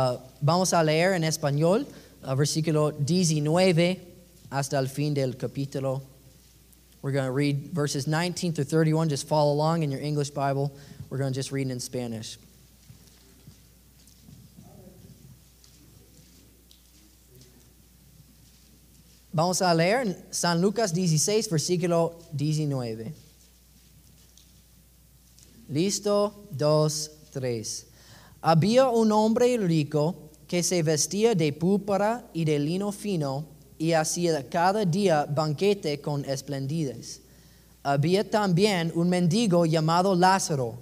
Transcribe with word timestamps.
Uh, 0.00 0.16
vamos 0.40 0.72
a 0.72 0.80
leer 0.84 1.14
en 1.14 1.24
español, 1.24 1.84
uh, 2.22 2.36
versículo 2.36 2.92
19 2.92 3.98
hasta 4.48 4.78
el 4.78 4.86
fin 4.86 5.12
del 5.12 5.36
capítulo. 5.36 6.02
We're 7.02 7.10
going 7.10 7.24
to 7.24 7.32
read 7.32 7.72
verses 7.72 8.06
19 8.06 8.52
through 8.52 8.66
31. 8.66 9.08
Just 9.08 9.26
follow 9.26 9.52
along 9.52 9.82
in 9.82 9.90
your 9.90 10.00
English 10.00 10.30
Bible. 10.30 10.72
We're 11.10 11.18
going 11.18 11.32
to 11.32 11.34
just 11.36 11.50
read 11.50 11.68
in 11.68 11.80
Spanish. 11.80 12.38
Vamos 19.34 19.60
a 19.62 19.74
leer 19.74 20.02
en 20.02 20.14
San 20.30 20.60
Lucas 20.60 20.92
16, 20.92 21.48
versículo 21.48 22.14
19. 22.36 23.12
Listo, 25.68 26.34
dos, 26.56 27.08
tres. 27.32 27.87
Había 28.40 28.88
un 28.88 29.12
hombre 29.12 29.56
rico 29.58 30.30
que 30.46 30.62
se 30.62 30.82
vestía 30.82 31.34
de 31.34 31.52
púrpura 31.52 32.24
y 32.32 32.44
de 32.44 32.58
lino 32.58 32.92
fino 32.92 33.44
y 33.78 33.92
hacía 33.92 34.48
cada 34.48 34.84
día 34.84 35.24
banquete 35.26 36.00
con 36.00 36.24
esplendidez. 36.24 37.20
Había 37.82 38.28
también 38.28 38.92
un 38.94 39.08
mendigo 39.08 39.66
llamado 39.66 40.14
Lázaro 40.14 40.78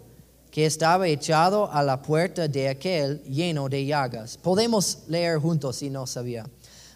que 0.51 0.67
estaba 0.67 1.07
echado 1.07 1.71
a 1.71 1.83
la 1.83 2.01
puerta 2.01 2.49
de 2.49 2.69
aquel 2.69 3.23
lleno 3.25 3.69
de 3.69 3.85
llagas. 3.85 4.39
Podemos 4.39 5.01
leer 5.09 5.39
juntos 5.39 5.77
si 5.77 5.91
no 5.91 6.07
sabía. 6.07 6.47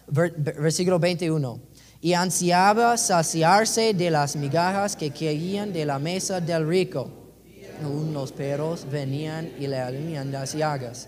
Ver- 0.07 0.33
versículo 0.37 0.97
21. 0.99 1.59
Y 2.01 2.13
ansiaba 2.13 2.97
saciarse 2.97 3.93
de 3.93 4.09
las 4.09 4.35
migajas 4.35 4.95
que 4.95 5.11
caían 5.11 5.71
de 5.71 5.85
la 5.85 5.99
mesa 5.99 6.41
del 6.41 6.67
rico. 6.67 7.20
Unos 7.85 8.31
perros 8.31 8.85
venían 8.89 9.51
y 9.59 9.67
le 9.67 9.79
alimentaban 9.79 10.31
las 10.31 10.53
llagas. 10.53 11.07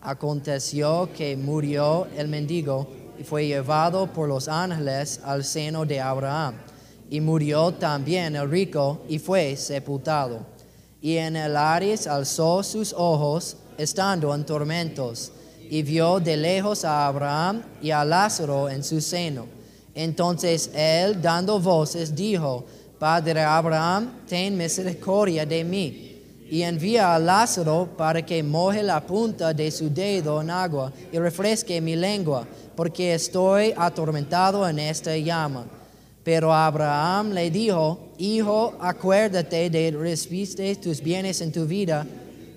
Aconteció 0.00 1.08
que 1.16 1.36
murió 1.36 2.06
el 2.16 2.28
mendigo 2.28 2.88
y 3.18 3.24
fue 3.24 3.46
llevado 3.46 4.06
por 4.12 4.28
los 4.28 4.48
ángeles 4.48 5.20
al 5.24 5.44
seno 5.44 5.84
de 5.84 6.00
Abraham. 6.00 6.54
Y 7.10 7.20
murió 7.20 7.72
también 7.72 8.36
el 8.36 8.50
rico 8.50 9.02
y 9.08 9.18
fue 9.18 9.56
sepultado. 9.56 10.40
Y 11.00 11.16
en 11.16 11.36
el 11.36 11.56
Aries 11.56 12.06
alzó 12.06 12.62
sus 12.62 12.94
ojos, 12.96 13.56
estando 13.76 14.34
en 14.34 14.44
tormentos, 14.46 15.32
y 15.68 15.82
vio 15.82 16.18
de 16.20 16.36
lejos 16.36 16.84
a 16.84 17.06
Abraham 17.06 17.62
y 17.82 17.90
a 17.90 18.04
Lázaro 18.04 18.68
en 18.68 18.82
su 18.82 19.00
seno. 19.00 19.46
Entonces 19.94 20.70
él, 20.74 21.20
dando 21.20 21.60
voces, 21.60 22.14
dijo, 22.14 22.64
Padre 22.98 23.42
Abraham, 23.42 24.20
ten 24.26 24.56
misericordia 24.56 25.44
de 25.44 25.62
mí, 25.62 26.13
y 26.54 26.62
envía 26.62 27.12
a 27.12 27.18
Lázaro 27.18 27.88
para 27.96 28.24
que 28.24 28.40
moje 28.40 28.80
la 28.80 29.00
punta 29.00 29.52
de 29.52 29.72
su 29.72 29.92
dedo 29.92 30.40
en 30.40 30.50
agua 30.50 30.92
y 31.10 31.18
refresque 31.18 31.80
mi 31.80 31.96
lengua, 31.96 32.46
porque 32.76 33.12
estoy 33.12 33.74
atormentado 33.76 34.68
en 34.68 34.78
esta 34.78 35.16
llama. 35.16 35.64
Pero 36.22 36.54
Abraham 36.54 37.32
le 37.32 37.50
dijo, 37.50 37.98
Hijo, 38.18 38.72
acuérdate 38.78 39.68
de 39.68 39.90
recibiste 39.90 40.76
tus 40.76 41.00
bienes 41.00 41.40
en 41.40 41.50
tu 41.50 41.66
vida, 41.66 42.06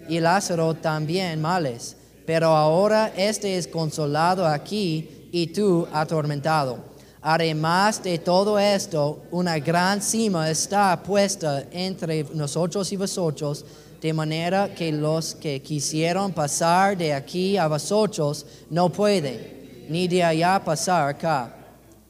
y 0.08 0.20
Lázaro 0.20 0.76
también 0.76 1.42
males. 1.42 1.96
Pero 2.24 2.50
ahora 2.50 3.12
este 3.18 3.58
es 3.58 3.68
consolado 3.68 4.46
aquí 4.46 5.30
y 5.32 5.48
tú 5.48 5.88
atormentado. 5.92 6.97
Además 7.30 8.02
de 8.02 8.20
todo 8.20 8.58
esto, 8.58 9.24
una 9.32 9.60
gran 9.60 10.02
cima 10.02 10.50
está 10.50 11.04
puesta 11.04 11.66
entre 11.72 12.24
nosotros 12.34 12.90
y 12.94 12.96
vosotros, 12.96 13.66
de 14.00 14.14
manera 14.14 14.74
que 14.74 14.94
los 14.94 15.36
que 15.36 15.62
quisieron 15.62 16.32
pasar 16.32 16.98
de 16.98 17.14
aquí 17.14 17.58
a 17.58 17.68
vosotros 17.68 18.46
no 18.70 18.90
pueden, 18.90 19.86
ni 19.90 20.08
de 20.08 20.24
allá 20.24 20.64
pasar 20.64 21.10
acá. 21.10 21.54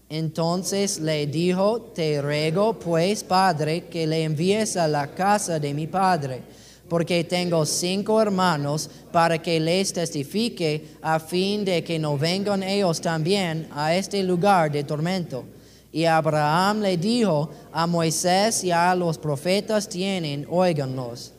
Entonces 0.07 0.99
le 0.99 1.25
dijo, 1.25 1.81
te 1.95 2.21
ruego 2.21 2.77
pues, 2.77 3.23
Padre, 3.23 3.85
que 3.85 4.05
le 4.05 4.23
envíes 4.23 4.77
a 4.77 4.87
la 4.87 5.07
casa 5.07 5.59
de 5.59 5.73
mi 5.73 5.87
Padre, 5.87 6.43
porque 6.89 7.23
tengo 7.23 7.65
cinco 7.65 8.21
hermanos, 8.21 8.89
para 9.11 9.41
que 9.41 9.59
les 9.59 9.91
testifique, 9.93 10.97
a 11.01 11.19
fin 11.19 11.65
de 11.65 11.83
que 11.83 11.99
no 11.99 12.17
vengan 12.17 12.63
ellos 12.63 13.01
también 13.01 13.67
a 13.71 13.95
este 13.95 14.23
lugar 14.23 14.71
de 14.71 14.83
tormento. 14.83 15.43
Y 15.91 16.05
Abraham 16.05 16.81
le 16.81 16.97
dijo, 16.97 17.49
a 17.71 17.87
Moisés 17.87 18.63
y 18.63 18.71
a 18.71 18.93
los 18.93 19.17
profetas 19.17 19.87
tienen, 19.87 20.45
óiganlos. 20.49 21.33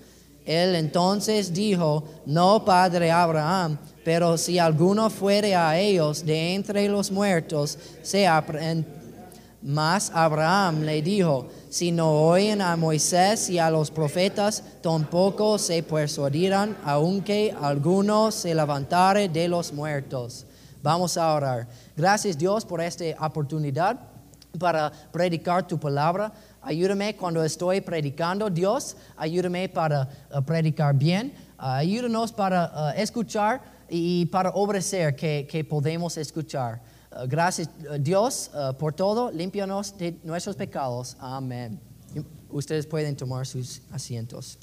Él 0.44 0.74
entonces 0.76 1.52
dijo, 1.52 2.04
no, 2.24 2.64
padre 2.64 3.10
Abraham, 3.10 3.78
pero 4.02 4.38
si 4.38 4.58
alguno 4.58 5.10
fuere 5.10 5.54
a 5.54 5.78
ellos 5.78 6.24
de 6.24 6.54
entre 6.54 6.88
los 6.88 7.10
muertos, 7.10 7.78
se 8.02 8.26
Mas 9.60 10.12
Abraham 10.14 10.82
le 10.82 11.02
dijo, 11.02 11.48
si 11.68 11.90
no 11.90 12.12
oyen 12.12 12.62
a 12.62 12.76
Moisés 12.76 13.50
y 13.50 13.58
a 13.58 13.70
los 13.70 13.90
profetas, 13.90 14.62
tampoco 14.80 15.58
se 15.58 15.82
persuadirán, 15.82 16.76
aunque 16.84 17.54
alguno 17.60 18.30
se 18.30 18.54
levantare 18.54 19.28
de 19.28 19.48
los 19.48 19.72
muertos. 19.72 20.46
Vamos 20.80 21.16
a 21.16 21.34
orar. 21.34 21.66
Gracias 21.96 22.38
Dios 22.38 22.64
por 22.64 22.80
esta 22.80 23.04
oportunidad 23.20 23.98
para 24.60 24.92
predicar 25.12 25.66
tu 25.66 25.78
palabra. 25.78 26.32
Ayúdame 26.62 27.16
cuando 27.16 27.42
estoy 27.42 27.80
predicando, 27.80 28.48
Dios. 28.48 28.96
Ayúdame 29.16 29.68
para 29.68 30.08
uh, 30.32 30.40
predicar 30.42 30.94
bien. 30.94 31.32
Uh, 31.58 31.82
ayúdanos 31.82 32.32
para 32.32 32.66
uh, 32.66 33.00
escuchar 33.00 33.60
y 33.88 34.26
para 34.26 34.50
obedecer 34.50 35.16
que, 35.16 35.48
que 35.50 35.64
podemos 35.64 36.16
escuchar. 36.16 36.80
Uh, 37.10 37.26
gracias, 37.26 37.68
uh, 37.88 37.98
Dios, 37.98 38.50
uh, 38.54 38.72
por 38.72 38.92
todo. 38.92 39.30
Límpianos 39.30 39.96
de 39.96 40.14
nuestros 40.24 40.56
pecados. 40.56 41.16
Amén. 41.20 41.78
Ustedes 42.50 42.86
pueden 42.86 43.16
tomar 43.16 43.46
sus 43.46 43.80
asientos. 43.92 44.56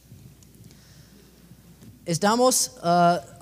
Estamos 2.05 2.71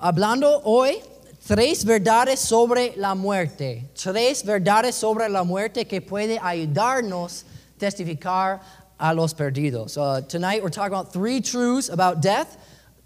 hablando 0.00 0.62
hoy 0.64 1.02
tres 1.46 1.84
verdades 1.84 2.40
sobre 2.40 2.94
la 2.96 3.14
muerte. 3.14 3.90
Tres 3.94 4.42
verdades 4.42 4.94
sobre 4.94 5.28
la 5.28 5.44
muerte 5.44 5.86
que 5.86 6.00
puede 6.00 6.38
ayudarnos 6.38 7.42
a 7.42 7.78
testificar 7.78 8.60
a 8.98 9.12
los 9.12 9.34
perdidos. 9.34 9.96
Uh, 9.98 10.20
tonight 10.22 10.62
we're 10.62 10.70
talking 10.70 10.94
about 10.94 11.12
three 11.12 11.40
truths 11.40 11.88
about 11.88 12.22
death. 12.22 12.56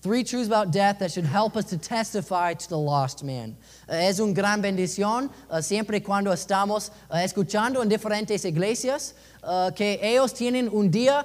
Three 0.01 0.23
truths 0.23 0.47
about 0.47 0.71
death 0.71 1.01
that 1.01 1.11
should 1.11 1.27
help 1.27 1.57
us 1.57 1.65
to 1.67 1.79
testify 1.79 2.55
to 2.55 2.69
the 2.69 2.79
lost 2.79 3.25
man. 3.25 3.57
Es 3.89 4.21
una 4.21 4.35
gran 4.35 4.61
bendición 4.61 5.31
uh, 5.51 5.63
siempre 5.63 6.03
cuando 6.03 6.31
estamos 6.31 6.93
uh, 7.11 7.17
escuchando 7.17 7.83
en 7.83 7.89
diferentes 7.89 8.45
iglesias 8.45 9.15
uh, 9.43 9.73
que 9.75 9.99
ellos 10.03 10.35
tienen 10.35 10.69
un 10.71 10.91
día, 10.91 11.25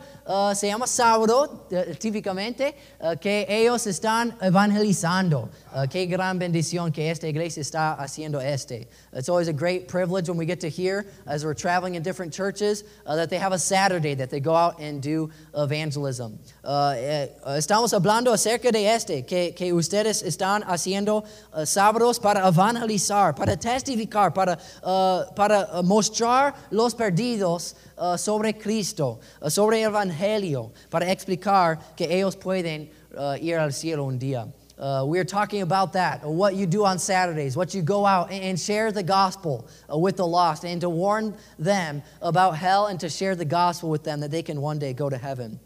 se 0.55 0.67
llama 0.67 0.87
sábado 0.87 1.67
eh, 1.69 1.97
típicamente, 1.99 2.73
que 3.19 3.45
ellos 3.49 3.85
están 3.87 4.33
evangelizando. 4.39 5.49
Qué 5.89 6.05
gran 6.05 6.39
bendición 6.39 6.93
que 6.93 7.11
esta 7.11 7.27
iglesia 7.27 7.59
está 7.59 7.95
haciendo 7.95 8.39
este. 8.39 8.87
It's 9.11 9.27
always 9.27 9.49
a 9.49 9.53
great 9.53 9.89
privilege 9.89 10.29
when 10.29 10.37
we 10.37 10.45
get 10.45 10.61
to 10.61 10.69
hear, 10.69 11.05
as 11.25 11.43
we're 11.43 11.53
traveling 11.53 11.95
in 11.95 12.03
different 12.03 12.31
churches, 12.31 12.85
that 13.05 13.29
they 13.29 13.37
have 13.37 13.51
a 13.51 13.59
Saturday 13.59 14.15
that 14.15 14.29
they 14.29 14.39
go 14.39 14.55
out 14.55 14.79
and 14.79 15.01
do 15.01 15.29
evangelism. 15.57 16.39
Eh, 16.63 17.27
estamos 17.57 17.91
hablando 17.93 18.31
acerca 18.31 18.71
de 18.71 18.87
este, 18.87 19.25
que, 19.25 19.53
que 19.53 19.73
ustedes 19.73 20.23
están 20.23 20.63
haciendo 20.63 21.25
sábados 21.65 22.17
para 22.21 22.52
evangelizar, 22.53 23.35
para 23.35 23.57
testificar, 23.57 24.33
para, 24.33 24.57
uh, 24.83 25.33
para 25.35 25.67
uh, 25.73 25.83
mostrar 25.83 26.53
los 26.71 26.93
perdidos 26.93 27.73
uh, 27.97 28.15
sobre 28.17 28.53
Cristo, 28.53 29.19
uh, 29.41 29.49
sobre 29.49 29.81
el 29.81 29.89
Evangelio, 29.89 30.71
para 30.89 31.05
explicar 31.11 31.79
que 31.95 32.05
ellos 32.05 32.35
pueden 32.35 32.89
uh, 33.17 33.35
ir 33.41 33.57
al 33.57 33.71
cielo 33.71 34.05
un 34.05 34.19
día. 34.19 34.47
Uh, 34.77 35.05
we're 35.05 35.23
talking 35.23 35.61
about 35.61 35.93
that, 35.93 36.23
what 36.23 36.55
you 36.55 36.65
do 36.65 36.83
on 36.83 36.97
Saturdays, 36.97 37.55
what 37.55 37.73
you 37.73 37.81
go 37.81 38.05
out 38.05 38.31
and, 38.31 38.43
and 38.43 38.59
share 38.59 38.91
the 38.91 39.03
gospel 39.03 39.67
with 39.89 40.17
the 40.17 40.25
lost, 40.25 40.65
and 40.65 40.81
to 40.81 40.89
warn 40.89 41.35
them 41.59 42.01
about 42.21 42.57
hell 42.57 42.87
and 42.87 42.99
to 42.99 43.07
share 43.07 43.35
the 43.35 43.45
gospel 43.45 43.89
with 43.89 44.03
them 44.03 44.19
that 44.19 44.31
they 44.31 44.41
can 44.41 44.59
one 44.61 44.79
day 44.79 44.93
go 44.93 45.09
to 45.09 45.17
heaven. 45.17 45.59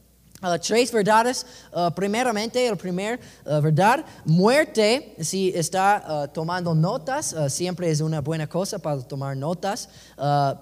Tres 0.62 0.92
verdades. 0.92 1.45
Uh, 1.72 1.89
primeramente, 1.92 2.68
el 2.68 2.78
primer 2.78 3.19
uh, 3.45 3.60
verdad, 3.60 4.06
muerte, 4.24 5.16
si 5.19 5.51
está 5.56 6.04
uh, 6.07 6.28
tomando 6.31 6.75
notas, 6.75 7.34
uh, 7.34 7.50
siempre 7.50 7.89
es 7.89 8.01
una 8.01 8.22
buena 8.22 8.48
cosa 8.48 8.78
para 8.78 9.01
tomar 9.01 9.36
notas. 9.36 9.89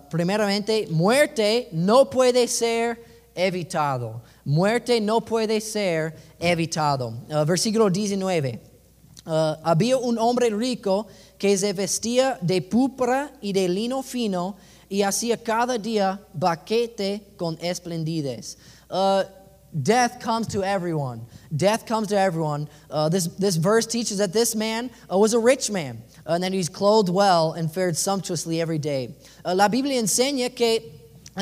Primeramente, 0.10 0.88
muerte 0.90 1.68
no 1.74 2.10
puede 2.10 2.48
ser 2.48 3.04
evitado. 3.36 4.22
Muerte 4.46 5.02
no 5.02 5.20
puede 5.20 5.60
ser 5.60 6.16
evitado. 6.40 7.14
Versículo 7.46 7.90
19. 7.90 8.76
Uh, 9.26 9.58
había 9.64 9.98
un 9.98 10.20
hombre 10.20 10.52
rico 10.52 11.08
que 11.38 11.58
se 11.58 11.74
vestía 11.74 12.38
de 12.42 12.62
púrpura 12.62 13.34
y 13.42 13.54
de 13.54 13.68
lino 13.68 14.04
fino 14.04 14.56
y 14.88 15.02
hacía 15.02 15.36
cada 15.36 15.78
día 15.80 16.22
baquete 16.34 17.34
con 17.36 17.58
esplendidez. 17.60 18.58
Death 19.82 20.20
comes 20.20 20.48
to 20.48 20.64
everyone. 20.64 21.26
Death 21.56 21.86
comes 21.86 22.08
to 22.10 22.18
everyone. 22.18 22.70
Uh, 22.90 23.10
this, 23.10 23.28
this 23.28 23.58
verse 23.58 23.86
teaches 23.86 24.20
that 24.20 24.32
this 24.32 24.56
man 24.56 24.90
uh, 25.12 25.18
was 25.18 25.34
a 25.34 25.40
rich 25.40 25.70
man 25.70 26.02
uh, 26.26 26.34
and 26.34 26.44
that 26.44 26.54
he's 26.54 26.70
clothed 26.70 27.10
well 27.10 27.54
and 27.54 27.72
fared 27.72 27.98
sumptuously 27.98 28.62
every 28.62 28.78
day. 28.78 29.14
Uh, 29.44 29.54
la 29.54 29.68
Biblia 29.68 30.02
enseña 30.02 30.56
que, 30.56 30.80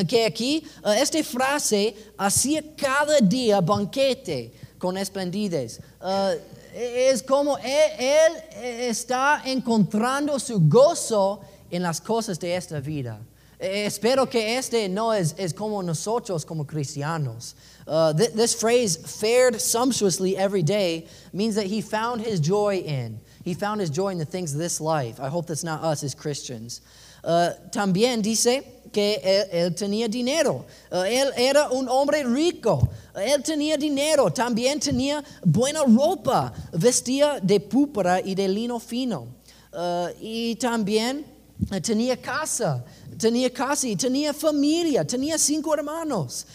que 0.08 0.26
aquí 0.26 0.66
uh, 0.84 0.90
esta 0.90 1.24
frase 1.24 1.96
hacía 2.18 2.64
cada 2.76 3.22
día 3.22 3.62
banquete 3.62 4.52
con 4.80 4.98
esplendidez. 4.98 5.80
Uh, 6.02 6.36
es 6.74 7.22
como 7.22 7.56
él, 7.58 7.92
él 8.00 8.90
está 8.90 9.44
encontrando 9.46 10.40
su 10.40 10.60
gozo 10.60 11.42
en 11.70 11.84
las 11.84 12.02
cosas 12.02 12.40
de 12.40 12.56
esta 12.56 12.80
vida. 12.80 13.20
Espero 13.60 14.28
que 14.28 14.58
este 14.58 14.90
no 14.90 15.14
es, 15.14 15.36
es 15.38 15.54
como 15.54 15.82
nosotros 15.82 16.44
como 16.46 16.66
cristianos. 16.66 17.56
Uh, 17.88 18.14
th- 18.14 18.34
this 18.34 18.54
phrase, 18.54 18.98
fared 18.98 19.60
sumptuously 19.60 20.38
every 20.38 20.64
day, 20.64 21.08
means 21.34 21.56
that 21.56 21.66
he 21.66 21.82
found 21.82 22.22
his 22.22 22.40
joy 22.40 22.78
in. 22.78 23.20
He 23.44 23.54
found 23.54 23.82
his 23.82 23.90
joy 23.90 24.10
in 24.10 24.18
the 24.18 24.26
things 24.26 24.54
of 24.54 24.60
this 24.60 24.80
life. 24.80 25.20
I 25.20 25.28
hope 25.28 25.48
that's 25.48 25.64
not 25.64 25.84
us 25.84 26.04
as 26.04 26.16
Christians. 26.16 26.82
Uh, 27.24 27.52
también 27.72 28.22
dice 28.22 28.64
que 28.92 29.18
él, 29.24 29.48
él 29.52 29.76
tenía 29.76 30.10
dinero. 30.10 30.66
Uh, 30.92 31.04
él 31.06 31.32
era 31.38 31.70
un 31.72 31.88
hombre 31.88 32.24
rico. 32.26 32.90
Uh, 33.16 33.20
él 33.20 33.42
tenía 33.44 33.78
dinero. 33.78 34.30
También 34.30 34.80
tenía 34.80 35.24
buena 35.46 35.84
ropa. 35.84 36.54
Vestía 36.74 37.40
de 37.42 37.60
púrpura 37.60 38.22
y 38.24 38.36
de 38.36 38.48
lino 38.48 38.80
fino. 38.80 39.28
Uh, 39.74 40.10
y 40.22 40.56
también 40.56 41.26
uh, 41.72 41.80
tenía 41.80 42.18
casa. 42.18 42.84
Tenía 43.18 43.50
casa 43.50 43.88
y 43.88 43.96
tenía 43.96 44.34
familia. 44.34 45.06
Tenía 45.06 45.38
cinco 45.38 45.74
hermanos. 45.74 46.46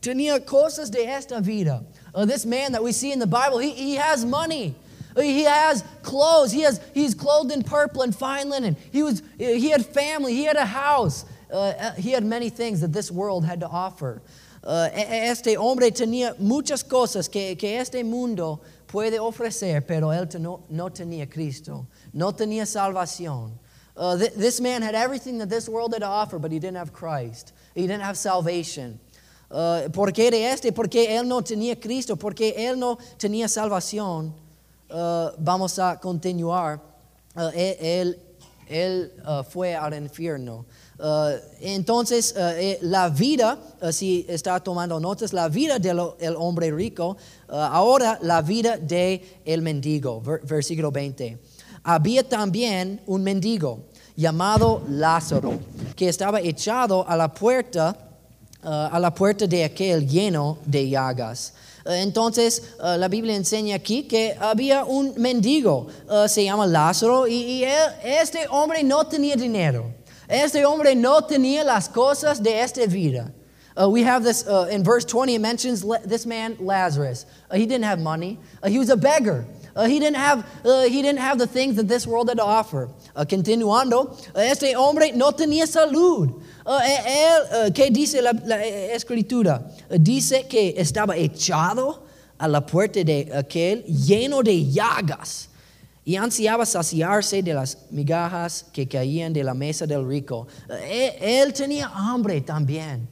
Uh, 0.00 0.06
tenía 0.06 0.44
cosas 0.44 0.90
de 0.90 1.06
esta 1.06 1.40
vida. 1.40 1.84
Uh, 2.14 2.24
this 2.24 2.46
man 2.46 2.72
that 2.72 2.82
we 2.82 2.92
see 2.92 3.12
in 3.12 3.18
the 3.18 3.26
Bible, 3.26 3.58
he, 3.58 3.70
he 3.70 3.94
has 3.96 4.24
money. 4.24 4.74
Uh, 5.16 5.20
He 5.20 5.42
has 5.42 5.84
clothes. 6.02 6.52
He 6.52 6.62
has, 6.62 6.80
he's 6.94 7.14
clothed 7.14 7.52
in 7.52 7.62
purple 7.62 8.02
and 8.02 8.14
fine 8.14 8.48
linen. 8.48 8.76
He, 8.92 9.02
was, 9.02 9.22
he 9.38 9.70
had 9.70 9.84
family. 9.84 10.34
He 10.34 10.44
had 10.44 10.56
a 10.56 10.66
house. 10.66 11.24
Uh, 11.52 11.92
he 11.94 12.12
had 12.12 12.24
many 12.24 12.48
things 12.48 12.80
that 12.80 12.92
this 12.92 13.10
world 13.10 13.44
had 13.44 13.60
to 13.60 13.66
offer. 13.68 14.22
Uh, 14.62 14.88
este 14.94 15.56
hombre 15.56 15.90
tenía 15.90 16.38
muchas 16.38 16.82
cosas 16.82 17.28
que, 17.30 17.56
que 17.56 17.78
este 17.78 18.04
mundo 18.04 18.60
puede 18.86 19.18
ofrecer, 19.18 19.86
pero 19.86 20.10
él 20.10 20.28
no, 20.38 20.62
no 20.68 20.90
tenía 20.90 21.28
Cristo. 21.28 21.86
No 22.12 22.32
tenía 22.32 22.66
salvación. 22.66 23.52
Uh, 23.96 24.16
th- 24.16 24.34
this 24.34 24.60
man 24.60 24.82
had 24.82 24.94
everything 24.94 25.38
that 25.38 25.48
this 25.48 25.68
world 25.68 25.92
had 25.92 26.00
to 26.02 26.06
offer, 26.06 26.38
but 26.38 26.52
he 26.52 26.58
didn't 26.58 26.76
have 26.76 26.92
Christ. 26.92 27.52
He 27.74 27.82
didn't 27.82 28.02
have 28.02 28.16
salvation. 28.16 29.00
Uh, 29.50 29.90
¿Por 29.90 30.12
qué 30.12 30.30
de 30.30 30.52
este? 30.52 30.72
Porque 30.72 31.16
él 31.16 31.26
no 31.26 31.42
tenía 31.42 31.78
Cristo, 31.78 32.14
porque 32.16 32.54
él 32.56 32.78
no 32.78 32.96
tenía 33.18 33.48
salvación. 33.48 34.32
Uh, 34.88 35.30
vamos 35.38 35.76
a 35.80 35.98
continuar. 35.98 36.80
Uh, 37.34 37.48
él 37.54 37.76
él, 37.80 38.18
él, 38.68 39.12
uh, 39.26 39.42
fue 39.42 39.74
al 39.74 39.94
infierno. 39.94 40.64
Entonces, 41.60 42.34
eh, 42.36 42.78
la 42.82 43.08
vida, 43.08 43.58
si 43.90 44.26
está 44.28 44.60
tomando 44.60 45.00
notas, 45.00 45.32
la 45.32 45.48
vida 45.48 45.78
del 45.78 45.98
el 46.18 46.36
hombre 46.36 46.70
rico, 46.70 47.16
ahora 47.48 48.18
la 48.20 48.42
vida 48.42 48.76
del 48.76 49.22
el 49.46 49.62
mendigo. 49.62 50.20
Ver- 50.20 50.42
versículo 50.44 50.92
20. 50.92 51.38
Había 51.84 52.28
también 52.28 53.00
un 53.06 53.22
mendigo 53.22 53.84
llamado 54.14 54.82
Lázaro, 54.90 55.58
que 55.96 56.10
estaba 56.10 56.38
echado 56.42 57.08
a 57.08 57.16
la 57.16 57.32
puerta 57.32 58.09
uh, 58.62 58.88
a 58.92 58.98
la 58.98 59.10
puerta 59.10 59.46
de 59.46 59.64
aquel 59.64 60.06
lleno 60.06 60.58
de 60.66 60.88
llagas. 60.88 61.52
Uh, 61.84 61.92
entonces, 61.92 62.62
uh, 62.78 62.96
la 62.98 63.08
Biblia 63.08 63.34
enseña 63.34 63.76
aquí 63.76 64.04
que 64.04 64.36
había 64.38 64.84
un 64.84 65.14
mendigo, 65.16 65.88
se 66.28 66.44
llama 66.44 66.66
Lázaro, 66.66 67.26
y, 67.26 67.64
este 68.02 68.46
hombre 68.50 68.82
no 68.82 69.04
tenía 69.04 69.36
dinero. 69.36 69.92
Este 70.28 70.64
hombre 70.64 70.94
no 70.94 71.22
tenía 71.22 71.64
las 71.64 71.88
cosas 71.88 72.40
de 72.42 72.60
esta 72.60 72.86
vida. 72.86 73.32
Uh, 73.80 73.88
we 73.88 74.02
have 74.02 74.22
this 74.24 74.46
uh, 74.46 74.68
in 74.70 74.84
verse 74.84 75.04
20, 75.04 75.34
it 75.34 75.40
mentions 75.40 75.84
this 76.04 76.26
man, 76.26 76.56
Lazarus. 76.58 77.24
Uh, 77.50 77.56
he 77.56 77.66
didn't 77.66 77.84
have 77.84 77.98
money, 77.98 78.38
he 78.66 78.78
was 78.78 78.90
a 78.90 78.96
beggar. 78.96 79.44
He, 79.86 79.98
didn't 79.98 80.16
have, 80.16 80.44
he 80.64 81.00
didn't 81.00 81.20
have 81.20 81.38
the 81.38 81.46
things 81.46 81.76
that 81.76 81.88
this 81.88 82.06
world 82.06 82.28
had 82.28 82.36
to 82.36 82.44
offer. 82.44 82.90
Continuando, 83.16 84.14
este 84.34 84.74
hombre 84.76 85.12
no 85.12 85.30
tenía 85.30 85.66
salud. 85.66 86.42
Uh, 86.70 86.74
él, 86.84 87.68
uh, 87.68 87.72
¿Qué 87.72 87.90
dice 87.90 88.22
la, 88.22 88.30
eh, 88.64 88.94
escritura? 88.94 89.60
Dice 89.98 90.46
que 90.46 90.72
estaba 90.76 91.16
echado 91.16 92.04
a 92.38 92.46
la 92.46 92.64
puerta 92.64 93.02
de 93.02 93.28
aquel 93.34 93.82
lleno 93.82 94.40
de 94.40 94.70
llagas 94.70 95.48
y 96.04 96.14
ansiaba 96.14 96.64
saciarse 96.64 97.42
de 97.42 97.54
las 97.54 97.76
migajas 97.90 98.66
que 98.72 98.86
caían 98.86 99.32
de 99.32 99.42
la 99.42 99.52
mesa 99.52 99.84
del 99.84 100.06
rico. 100.06 100.46
Él, 100.88 101.52
tenía 101.52 101.90
hambre 101.92 102.40
también. 102.40 103.08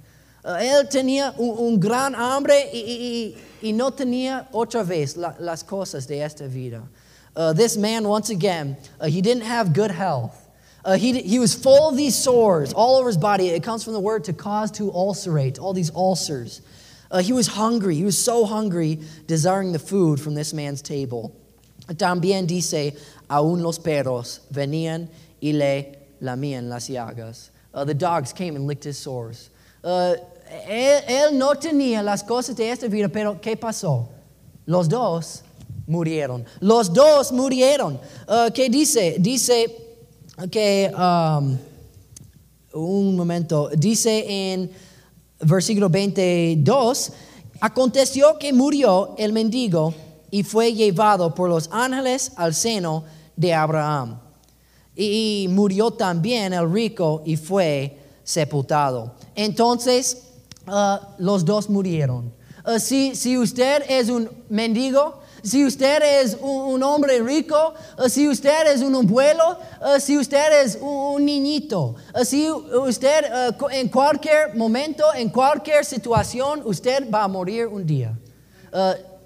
Él 0.61 0.89
tenía 0.89 1.35
un, 1.37 1.81
gran 1.81 2.15
hambre 2.15 2.71
y, 2.73 3.35
no 3.73 3.91
tenía 3.91 4.49
otra 4.53 4.85
vez 4.85 5.17
la- 5.17 5.35
las 5.41 5.65
cosas 5.65 6.07
de 6.07 6.25
esta 6.25 6.47
vida. 6.47 6.81
This 7.57 7.77
man, 7.77 8.07
once 8.07 8.31
again, 8.31 8.77
he 9.03 9.21
didn't 9.21 9.43
have 9.43 9.73
good 9.75 9.91
health. 9.91 10.48
Uh, 10.89 10.97
he, 10.97 11.21
he 11.21 11.39
was 11.39 11.55
full 11.55 11.91
of 11.91 11.99
these 11.99 12.17
sores 12.17 12.73
all 12.73 12.97
over 12.97 13.09
his 13.09 13.19
body. 13.19 13.49
It 13.49 13.63
comes 13.63 13.85
from 13.85 13.93
the 13.93 14.01
word 14.01 14.25
to 14.25 14.33
cause 14.33 14.71
to 14.79 14.91
ulcerate, 14.91 15.59
all 15.59 15.75
these 15.75 15.91
ulcers. 15.95 16.63
Uh, 17.11 17.19
he 17.19 17.35
was 17.35 17.47
hungry. 17.47 17.95
He 17.95 18.05
was 18.05 18.17
so 18.17 18.47
hungry, 18.47 18.99
desiring 19.27 19.73
the 19.73 19.79
food 19.79 20.19
from 20.19 20.35
this 20.35 20.55
man's 20.55 20.81
table. 20.81 21.37
También 21.89 22.47
dice, 22.47 22.97
aún 23.29 23.61
los 23.61 23.79
perros 23.79 24.41
venían 24.51 25.11
y 25.43 25.53
le 25.53 25.95
lamían 26.23 26.71
las 26.71 26.89
llagas. 26.89 27.51
Uh, 27.75 27.85
the 27.85 27.93
dogs 27.93 28.33
came 28.33 28.57
and 28.57 28.67
licked 28.67 28.85
his 28.85 28.97
sores. 28.97 29.51
Uh, 29.85 30.15
él, 30.67 31.03
él 31.07 31.33
no 31.35 31.53
tenía 31.53 32.03
las 32.03 32.23
cosas 32.23 32.57
de 32.57 32.71
esta 32.71 32.89
vida, 32.89 33.11
pero 33.13 33.35
¿qué 33.35 33.61
pasó? 33.61 34.09
Los 34.67 34.89
dos 34.89 35.43
murieron. 35.87 36.47
Los 36.63 36.89
dos 36.89 37.31
murieron. 37.31 38.01
Uh, 38.27 38.51
¿Qué 38.55 38.71
dice? 38.71 39.19
Dice 39.19 39.88
que, 40.47 40.93
um, 40.95 41.59
un 42.73 43.17
momento, 43.17 43.71
dice 43.77 44.53
en 44.53 44.71
versículo 45.41 45.89
22, 45.89 47.13
aconteció 47.61 48.39
que 48.39 48.53
murió 48.53 49.15
el 49.19 49.33
mendigo 49.33 49.93
y 50.31 50.45
fue 50.45 50.73
llevado 50.73 51.35
por 51.35 51.49
los 51.49 51.69
ángeles 51.73 52.33
al 52.37 52.55
seno 52.55 53.05
de 53.35 53.53
Abraham. 53.53 54.21
Y 54.95 55.47
murió 55.51 55.91
también 55.91 56.53
el 56.53 56.71
rico 56.71 57.23
y 57.25 57.37
fue 57.37 57.99
sepultado. 58.23 59.15
Entonces, 59.35 60.23
uh, 60.67 60.99
los 61.19 61.45
dos 61.45 61.69
murieron. 61.69 62.33
Uh, 62.65 62.79
si, 62.79 63.15
si 63.17 63.39
usted 63.39 63.83
es 63.89 64.09
un 64.09 64.29
mendigo, 64.49 65.18
si 65.43 65.65
usted 65.65 66.03
es 66.03 66.37
un, 66.41 66.83
hombre 66.83 67.21
rico, 67.21 67.75
uh, 67.99 68.09
si 68.09 68.29
usted 68.29 68.67
es 68.73 68.83
un 68.83 68.95
abuelo, 68.95 69.59
uh, 69.81 70.01
si 70.01 70.19
usted 70.19 70.65
es 70.65 70.79
un, 70.81 71.17
un 71.17 71.25
niñito, 71.25 71.97
uh, 72.15 72.25
si 72.25 72.51
usted 72.51 73.25
en 73.71 73.89
cualquier 73.89 74.55
momento, 74.55 75.05
en 75.15 75.31
cualquier 75.31 75.85
situación, 75.85 76.63
usted 76.65 77.11
va 77.11 77.25
a 77.25 77.29
morir 77.29 77.67
un 77.67 77.87
día. 77.87 78.17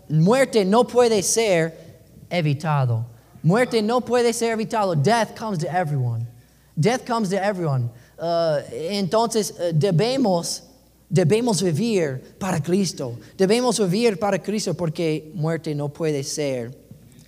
Muerte 0.09 0.65
no 0.65 0.85
puede 0.85 1.23
ser 1.23 1.75
evitado. 2.31 3.07
Muerte 3.43 3.83
no 3.83 4.01
puede 4.01 4.33
ser 4.33 4.53
evitado. 4.53 4.95
Death 4.95 5.35
comes 5.35 5.59
to 5.59 5.69
everyone. 5.69 6.27
Death 6.79 7.05
comes 7.05 7.31
to 7.31 7.43
everyone. 7.43 7.91
Entonces 8.73 9.55
debemos, 9.73 10.63
debemos 11.13 11.63
vivir 11.63 12.37
para 12.39 12.61
Cristo. 12.61 13.19
Debemos 13.37 13.79
vivir 13.79 14.19
para 14.19 14.43
Cristo 14.43 14.75
porque 14.75 15.31
muerte 15.35 15.75
no 15.75 15.91
puede 15.91 16.25
ser 16.25 16.75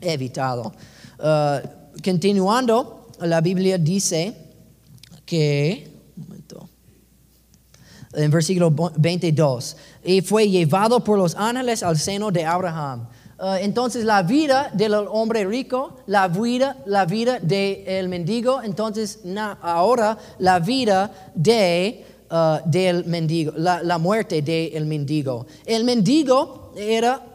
evitado. 0.01 0.73
Uh, 1.19 2.01
continuando, 2.03 3.09
la 3.21 3.43
Biblia 3.43 3.77
dice 3.77 4.35
que, 5.27 5.91
en 8.15 8.31
versículo 8.31 8.75
22, 8.97 9.77
y 10.05 10.23
fue 10.23 10.49
llevado 10.49 11.05
por 11.05 11.19
los 11.19 11.35
ángeles 11.35 11.83
al 11.83 11.99
seno 11.99 12.31
de 12.31 12.45
Abraham. 12.45 13.07
Uh, 13.39 13.57
entonces 13.61 14.05
la 14.05 14.23
vida 14.23 14.71
del 14.73 14.95
hombre 14.95 15.45
rico, 15.45 15.99
la 16.07 16.29
vida, 16.29 16.79
la 16.87 17.05
vida 17.05 17.39
del 17.41 18.09
mendigo, 18.09 18.63
entonces 18.63 19.19
ahora 19.61 20.17
la 20.39 20.61
vida 20.61 21.33
de, 21.35 22.14
uh, 22.35 22.59
del 22.69 23.05
mendigo, 23.07 23.53
la, 23.57 23.83
la 23.83 23.99
muerte 23.99 24.43
del 24.43 24.85
mendigo. 24.87 25.47
El 25.65 25.85
mendigo 25.85 26.73
era 26.77 27.31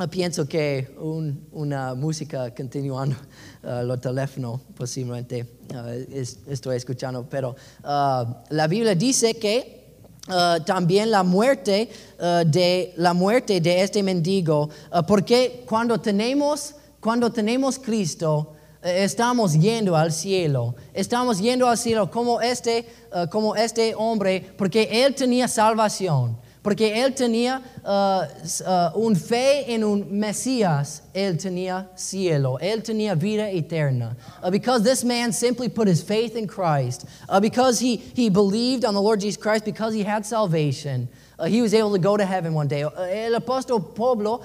Uh, 0.00 0.08
pienso 0.08 0.46
que 0.48 0.88
un- 0.98 1.38
una 1.52 1.94
música 1.94 2.50
continuando 2.54 3.14
uh, 3.62 3.84
los 3.84 4.00
teléfonos 4.00 4.58
posiblemente 4.74 5.42
uh, 5.74 5.88
es- 6.10 6.38
estoy 6.48 6.76
escuchando, 6.76 7.26
pero 7.28 7.50
uh, 7.84 8.24
la 8.48 8.66
Biblia 8.68 8.94
dice 8.94 9.34
que 9.34 9.92
uh, 10.28 10.64
también 10.64 11.10
la 11.10 11.22
muerte 11.22 11.90
uh, 12.18 12.42
de 12.50 12.94
la 12.96 13.12
muerte 13.12 13.60
de 13.60 13.82
este 13.82 14.02
mendigo, 14.02 14.70
uh, 14.94 15.02
porque 15.06 15.62
cuando 15.68 15.98
tenemos 16.00 16.74
cuando 16.98 17.30
tenemos 17.30 17.78
Cristo 17.78 18.54
estamos 18.82 19.54
yendo 19.54 19.96
al 19.96 20.12
cielo, 20.12 20.74
estamos 20.92 21.38
yendo 21.40 21.66
al 21.68 21.76
cielo 21.76 22.10
como 22.10 22.40
este 22.40 22.86
uh, 23.12 23.26
como 23.28 23.54
este 23.54 23.94
hombre, 23.94 24.40
porque 24.56 24.88
él 24.90 25.14
tenía 25.14 25.48
salvación. 25.48 26.36
Porque 26.62 27.02
él 27.02 27.12
tenía 27.12 27.60
uh, 27.84 28.96
un 28.96 29.16
fe 29.16 29.74
en 29.74 29.82
un 29.82 30.06
Mesías, 30.12 31.02
él 31.12 31.36
tenía 31.36 31.88
cielo, 31.96 32.56
él 32.60 32.84
tenía 32.84 33.16
vida 33.16 33.50
eterna. 33.50 34.16
Uh, 34.40 34.48
because 34.48 34.84
this 34.84 35.02
man 35.02 35.32
simply 35.32 35.68
put 35.68 35.88
his 35.88 36.00
faith 36.00 36.36
in 36.36 36.46
Christ, 36.46 37.04
uh, 37.28 37.40
because 37.40 37.80
he, 37.80 37.96
he 37.96 38.30
believed 38.30 38.84
on 38.84 38.94
the 38.94 39.02
Lord 39.02 39.22
Jesus 39.22 39.42
Christ, 39.42 39.64
because 39.64 39.92
he 39.92 40.04
had 40.04 40.24
salvation, 40.24 41.08
uh, 41.42 41.46
he 41.46 41.60
was 41.60 41.74
able 41.74 41.92
to 41.92 41.98
go 41.98 42.16
to 42.16 42.24
heaven 42.24 42.54
one 42.54 42.68
day. 42.68 42.84
Uh, 42.84 42.90
el 43.02 43.34
apóstol 43.34 43.94
Pablo 43.94 44.40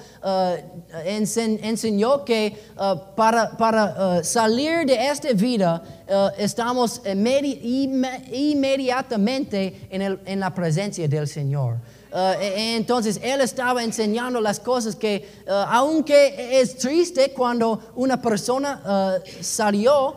ensen, 1.04 1.58
enseñó 1.62 2.26
que 2.26 2.56
para, 3.16 4.22
salir 4.24 4.84
de 4.86 4.94
esta 4.94 5.32
vida 5.34 5.82
estamos 6.36 7.00
inmediatamente 7.06 9.88
en, 9.90 10.40
la 10.40 10.50
presencia 10.50 11.08
del 11.08 11.26
Señor. 11.26 11.78
Uh, 12.10 12.32
entonces 12.40 13.20
él 13.22 13.42
estaba 13.42 13.84
enseñando 13.84 14.40
las 14.40 14.58
cosas 14.58 14.96
que, 14.96 15.28
uh, 15.46 15.50
aunque 15.68 16.58
es 16.58 16.78
triste 16.78 17.34
cuando 17.34 17.92
una 17.96 18.18
persona 18.20 18.80
uh, 18.82 19.18
salió 19.42 20.16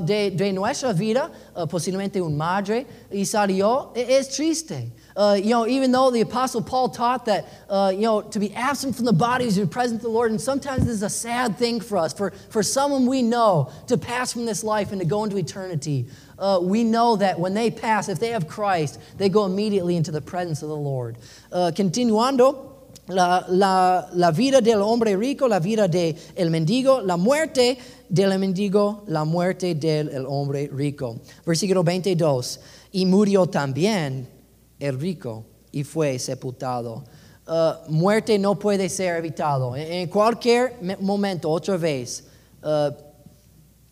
de, 0.00 0.30
de, 0.30 0.52
nuestra 0.54 0.94
vida, 0.94 1.30
posiblemente 1.68 2.22
un 2.22 2.34
madre, 2.34 2.86
y 3.10 3.26
salió, 3.26 3.92
e, 3.94 4.16
es 4.16 4.30
triste. 4.30 4.90
Uh, 5.16 5.38
you 5.40 5.50
know, 5.50 5.66
even 5.66 5.92
though 5.92 6.10
the 6.10 6.20
Apostle 6.20 6.62
Paul 6.62 6.88
taught 6.88 7.26
that, 7.26 7.46
uh, 7.68 7.92
you 7.94 8.02
know, 8.02 8.22
to 8.22 8.38
be 8.38 8.54
absent 8.54 8.96
from 8.96 9.04
the 9.04 9.12
body 9.12 9.46
is 9.46 9.56
to 9.56 9.62
be 9.62 9.68
present 9.68 10.00
to 10.00 10.06
the 10.06 10.12
Lord, 10.12 10.30
and 10.30 10.40
sometimes 10.40 10.84
this 10.84 10.94
is 10.94 11.02
a 11.02 11.10
sad 11.10 11.56
thing 11.56 11.80
for 11.80 11.98
us, 11.98 12.12
for, 12.12 12.30
for 12.48 12.62
someone 12.62 13.06
we 13.06 13.22
know 13.22 13.70
to 13.88 13.98
pass 13.98 14.32
from 14.32 14.46
this 14.46 14.62
life 14.62 14.92
and 14.92 15.00
to 15.00 15.06
go 15.06 15.24
into 15.24 15.36
eternity. 15.36 16.06
Uh, 16.38 16.58
we 16.62 16.84
know 16.84 17.16
that 17.16 17.38
when 17.38 17.54
they 17.54 17.70
pass, 17.70 18.08
if 18.08 18.18
they 18.18 18.30
have 18.30 18.48
Christ, 18.48 18.98
they 19.18 19.28
go 19.28 19.44
immediately 19.44 19.96
into 19.96 20.10
the 20.10 20.20
presence 20.20 20.62
of 20.62 20.68
the 20.68 20.76
Lord. 20.76 21.18
Uh, 21.52 21.70
continuando, 21.74 22.70
la, 23.08 23.44
la, 23.48 24.08
la, 24.12 24.30
vida 24.30 24.60
del 24.60 24.80
hombre 24.82 25.16
rico, 25.16 25.46
la 25.46 25.58
vida 25.58 25.88
del 25.88 26.16
el 26.36 26.48
mendigo, 26.48 27.04
la 27.04 27.16
muerte 27.16 27.78
del 28.08 28.30
mendigo, 28.38 29.04
la 29.08 29.24
muerte 29.24 29.74
del 29.74 30.08
el 30.08 30.26
hombre 30.26 30.68
rico. 30.72 31.20
Versículo 31.44 31.84
22. 31.84 32.60
Y 32.92 33.06
murió 33.06 33.46
también 33.46 34.39
el 34.80 34.98
rico 34.98 35.44
y 35.70 35.84
fue 35.84 36.18
sepultado. 36.18 37.04
Uh, 37.46 37.90
muerte 37.90 38.38
no 38.38 38.58
puede 38.58 38.88
ser 38.88 39.16
evitado. 39.16 39.74
En, 39.76 40.08
cualquier 40.08 40.76
momento, 41.00 41.50
otra 41.50 41.76
vez, 41.76 42.24
uh, 42.62 42.90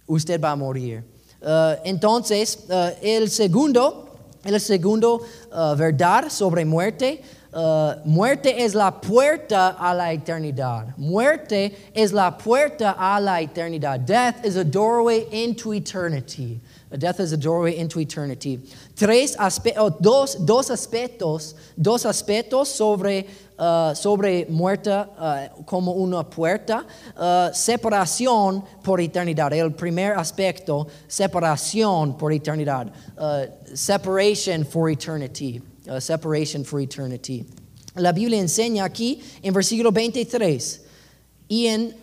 usted 0.07 0.40
va 0.40 0.52
a 0.52 0.57
morir. 0.57 1.04
Uh, 1.40 1.75
entonces, 1.85 2.66
el 3.02 3.28
segundo, 3.30 4.16
el 4.45 4.61
segundo 4.61 5.23
verdad 5.76 6.28
sobre 6.30 6.64
muerte, 6.64 7.23
muerte 8.04 8.64
es 8.64 8.75
la 8.75 9.00
puerta 9.00 9.71
a 9.71 9.92
la 9.92 10.12
eternidad. 10.12 10.97
Muerte 10.97 11.90
es 11.95 12.12
la 12.12 12.37
puerta 12.38 12.97
a 12.99 13.18
la 13.21 13.40
eternidad. 13.40 14.00
Death 14.00 14.45
is 14.45 14.57
a 14.57 14.64
doorway 14.64 15.26
into 15.33 15.73
eternity. 15.73 16.61
Death 16.97 17.21
is 17.21 17.33
a 17.33 17.37
doorway 17.37 17.76
into 17.76 18.00
eternity. 18.00 18.61
Tres 18.97 19.37
oh, 19.38 19.90
dos, 19.90 20.37
dos 20.37 20.71
aspectos, 20.71 21.54
dos 21.76 22.07
aspectos 22.07 22.68
sobre, 22.68 23.26
uh, 23.59 23.95
sobre 23.95 24.47
muerta 24.49 25.09
uh, 25.18 25.62
como 25.64 25.92
una 25.92 26.25
puerta. 26.25 26.87
Uh, 27.14 27.52
separación 27.52 28.64
por 28.83 29.00
eternidad. 29.00 29.52
El 29.52 29.73
primer 29.73 30.14
aspecto, 30.16 30.88
separación 31.07 32.16
por 32.16 32.33
eternidad. 32.33 32.90
separation 33.75 34.64
for 34.64 34.88
eternity. 34.88 35.61
separation 35.99 36.64
for 36.64 36.80
eternity. 36.80 37.45
La 37.97 38.12
Biblia 38.12 38.40
enseña 38.40 38.85
aquí 38.85 39.23
en 39.42 39.52
versículo 39.52 39.92
23. 39.92 40.87
Y 41.49 41.66
en, 41.66 41.95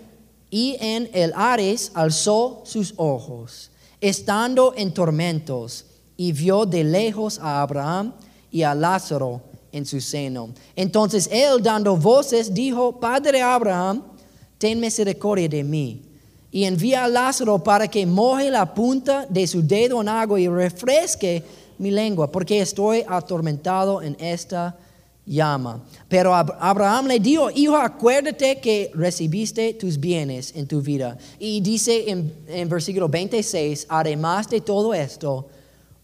y 0.52 0.78
en 0.80 1.10
el 1.14 1.34
Ares 1.36 1.92
alzó 1.96 2.62
sus 2.66 2.94
ojos 2.98 3.72
estando 4.02 4.74
en 4.76 4.94
tormentos, 4.94 5.86
y 6.18 6.32
vio 6.32 6.66
de 6.66 6.84
lejos 6.84 7.40
a 7.40 7.62
Abraham 7.62 8.14
y 8.52 8.64
a 8.64 8.74
Lázaro 8.74 9.42
en 9.72 9.86
su 9.86 10.00
seno. 10.00 10.50
Entonces 10.76 11.30
él, 11.32 11.62
dando 11.62 11.98
voces, 11.98 12.54
dijo, 12.54 13.00
Padre 13.00 13.42
Abraham, 13.42 14.04
ten 14.58 14.80
misericordia 14.80 15.50
de 15.50 15.64
mí, 15.64 16.02
y 16.52 16.64
envía 16.64 17.04
a 17.04 17.10
Lázaro 17.10 17.62
para 17.62 17.88
que 17.88 18.06
moje 18.06 18.50
la 18.50 18.74
punta 18.74 19.26
de 19.30 19.46
su 19.46 19.62
dedo 19.62 20.00
en 20.00 20.08
agua 20.08 20.40
y 20.40 20.48
refresque 20.48 21.44
mi 21.78 21.92
lengua, 21.92 22.32
porque 22.32 22.62
estoy 22.62 23.04
atormentado 23.06 24.02
en 24.02 24.16
esta 24.20 24.78
llama. 25.26 25.82
Pero 26.08 26.34
Abraham 26.34 27.08
le 27.08 27.20
dijo, 27.20 27.50
hijo, 27.52 27.76
acuérdate 27.76 28.60
que 28.60 28.92
recibiste 28.94 29.74
tus 29.74 30.00
bienes 30.00 30.54
en 30.56 30.68
tu 30.68 30.82
vida. 30.82 31.18
Y 31.40 31.62
dice 31.62 32.10
en, 32.10 32.34
en, 32.48 32.70
versículo 32.70 33.10
26, 33.10 33.88
además 33.90 34.50
de 34.50 34.62
todo 34.62 34.94
esto, 34.94 35.48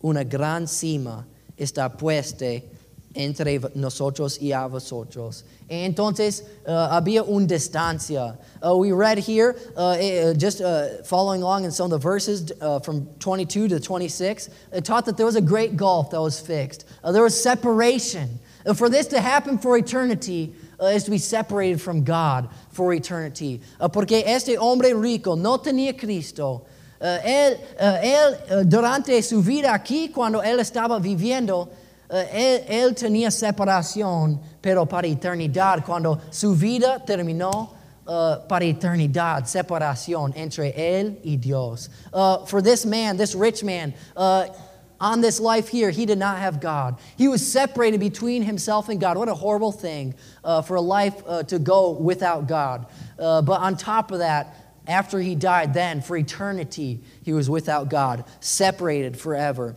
una 0.01 0.23
gran 0.23 0.67
cima 0.67 1.25
está 1.57 1.89
puesta 1.95 2.45
entre 3.13 3.59
nosotros 3.75 4.41
y 4.41 4.51
a 4.53 4.65
vosotros. 4.67 5.43
Entonces 5.67 6.43
uh, 6.65 6.71
había 6.71 7.23
una 7.23 7.45
distancia. 7.45 8.37
Uh, 8.61 8.75
we 8.75 8.91
read 8.91 9.17
here, 9.17 9.55
uh, 9.77 9.95
eh, 9.99 10.33
just 10.33 10.61
uh, 10.61 11.03
following 11.03 11.41
along 11.41 11.65
in 11.65 11.71
some 11.71 11.85
of 11.85 11.91
the 11.91 11.97
verses 11.97 12.51
uh, 12.61 12.79
from 12.79 13.05
22 13.19 13.67
to 13.67 13.79
26, 13.79 14.49
it 14.73 14.85
taught 14.85 15.05
that 15.05 15.17
there 15.17 15.25
was 15.25 15.35
a 15.35 15.41
great 15.41 15.75
gulf 15.75 16.09
that 16.11 16.21
was 16.21 16.39
fixed. 16.39 16.85
Uh, 17.03 17.11
there 17.11 17.23
was 17.23 17.41
separation. 17.41 18.39
For 18.75 18.89
this 18.89 19.07
to 19.07 19.19
happen 19.19 19.57
for 19.57 19.77
eternity 19.77 20.53
uh, 20.81 20.87
is 20.87 21.03
to 21.03 21.11
be 21.11 21.17
separated 21.17 21.79
from 21.79 22.03
God 22.03 22.49
for 22.71 22.93
eternity. 22.93 23.61
Uh, 23.79 23.87
porque 23.87 24.23
este 24.25 24.57
hombre 24.57 24.93
rico 24.93 25.35
no 25.35 25.57
tenía 25.57 25.97
Cristo. 25.97 26.65
Uh, 26.99 27.17
él, 27.23 27.59
uh, 27.79 27.97
él 28.01 28.51
uh, 28.51 28.63
durante 28.63 29.21
su 29.23 29.41
vida 29.41 29.73
aquí, 29.73 30.11
cuando 30.13 30.41
él 30.41 30.59
estaba 30.59 30.99
viviendo, 30.99 31.69
él, 32.09 32.65
él, 32.67 32.93
tenía 32.93 33.31
separación, 33.31 34.39
pero 34.61 34.85
para 34.85 35.07
eternidad. 35.07 35.83
Cuando 35.85 36.19
su 36.29 36.53
vida 36.55 37.03
terminó, 37.05 37.79
para 38.03 38.65
eternidad, 38.65 39.45
separación 39.45 40.33
entre 40.35 40.73
él 40.75 41.19
y 41.23 41.37
Dios. 41.37 41.89
for 42.45 42.61
this 42.61 42.85
man, 42.85 43.15
this 43.15 43.33
rich 43.33 43.63
man, 43.63 43.93
on 45.01 45.19
this 45.19 45.39
life 45.39 45.67
here, 45.67 45.89
he 45.89 46.05
did 46.05 46.19
not 46.19 46.37
have 46.37 46.61
God. 46.61 46.99
He 47.17 47.27
was 47.27 47.45
separated 47.45 47.99
between 47.99 48.43
himself 48.43 48.87
and 48.87 49.01
God. 49.01 49.17
What 49.17 49.27
a 49.27 49.33
horrible 49.33 49.71
thing 49.71 50.13
uh, 50.43 50.61
for 50.61 50.75
a 50.75 50.81
life 50.81 51.21
uh, 51.27 51.43
to 51.43 51.59
go 51.59 51.91
without 51.91 52.47
God. 52.47 52.85
Uh, 53.19 53.41
but 53.41 53.59
on 53.59 53.75
top 53.75 54.11
of 54.11 54.19
that, 54.19 54.55
after 54.87 55.19
he 55.19 55.35
died, 55.35 55.73
then 55.73 56.01
for 56.01 56.15
eternity, 56.15 57.01
he 57.23 57.33
was 57.33 57.49
without 57.49 57.89
God, 57.89 58.25
separated 58.39 59.17
forever. 59.17 59.75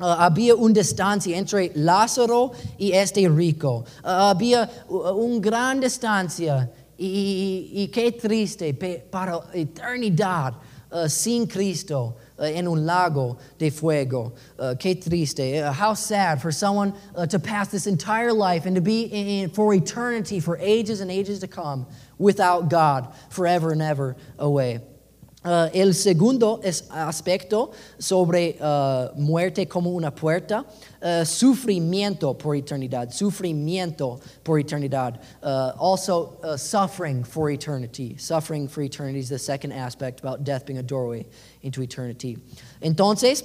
Uh, 0.00 0.30
había 0.30 0.56
una 0.56 0.72
distancia 0.72 1.36
entre 1.36 1.68
Lázaro 1.70 2.54
y 2.78 2.92
este 2.94 3.28
rico. 3.28 3.84
Uh, 4.02 4.34
había 4.34 4.70
una 4.88 5.40
gran 5.40 5.80
distancia 5.80 6.70
y, 6.96 7.70
y, 7.74 7.82
y 7.82 7.86
qué 7.88 8.12
triste 8.12 8.72
para 9.10 9.40
eternidad 9.52 10.54
uh, 10.92 11.08
sin 11.08 11.46
Cristo. 11.46 12.16
Uh, 12.40 12.44
en 12.44 12.66
un 12.66 12.86
lago 12.86 13.36
de 13.58 13.68
fuego. 13.70 14.32
Uh, 14.58 14.74
qué 14.78 14.94
triste. 14.98 15.60
Uh, 15.60 15.70
how 15.70 15.92
sad 15.92 16.40
for 16.40 16.50
someone 16.50 16.94
uh, 17.14 17.26
to 17.26 17.38
pass 17.38 17.68
this 17.68 17.86
entire 17.86 18.32
life 18.32 18.64
and 18.64 18.76
to 18.76 18.80
be 18.80 19.02
in, 19.02 19.26
in, 19.26 19.50
for 19.50 19.74
eternity, 19.74 20.40
for 20.40 20.56
ages 20.56 21.02
and 21.02 21.10
ages 21.10 21.40
to 21.40 21.46
come, 21.46 21.86
without 22.16 22.70
God, 22.70 23.14
forever 23.28 23.72
and 23.72 23.82
ever 23.82 24.16
away. 24.38 24.80
Uh, 25.42 25.70
el 25.72 25.94
segundo 25.94 26.60
es 26.62 26.82
aspecto 26.90 27.70
sobre 27.98 28.58
uh, 28.60 29.08
muerte 29.16 29.66
como 29.66 29.88
una 29.88 30.10
puerta, 30.10 30.66
uh, 31.00 31.24
sufrimiento 31.24 32.34
por 32.36 32.56
eternidad, 32.56 33.10
sufrimiento 33.10 34.20
por 34.44 34.58
eternidad. 34.58 35.18
Also, 35.78 36.36
suffering 36.58 37.24
for 37.24 37.50
eternity. 37.50 38.16
Suffering 38.18 38.68
for 38.68 38.82
eternity 38.82 39.18
is 39.18 39.30
the 39.30 39.38
second 39.38 39.72
aspect 39.72 40.20
about 40.20 40.44
death 40.44 40.66
being 40.66 40.78
a 40.78 40.82
doorway 40.82 41.26
into 41.62 41.80
eternity. 41.80 42.36
Entonces, 42.82 43.42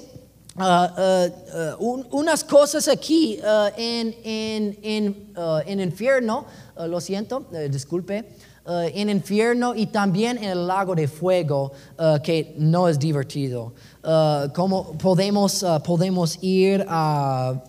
un, 0.58 2.06
unas 2.12 2.44
cosas 2.44 2.90
aquí 2.90 3.40
en, 3.78 4.14
en, 4.26 4.78
en, 4.84 5.34
en 5.66 5.80
infierno, 5.80 6.46
lo 6.78 7.00
siento, 7.00 7.46
disculpe. 7.70 8.26
Uh, 8.68 8.90
en 8.96 9.12
infierno 9.12 9.76
y 9.76 9.86
también 9.86 10.40
en 10.40 10.46
el 10.46 10.66
lago 10.66 10.96
de 10.96 11.08
fuego, 11.08 11.72
uh, 12.00 12.20
que 12.24 12.56
no 12.58 12.90
es 12.90 12.98
divertido. 12.98 13.74
Uh, 14.04 14.52
¿Cómo 14.56 14.94
podemos, 14.94 15.64
podemos 15.86 16.40
ir 16.42 16.84
a, 16.88 17.62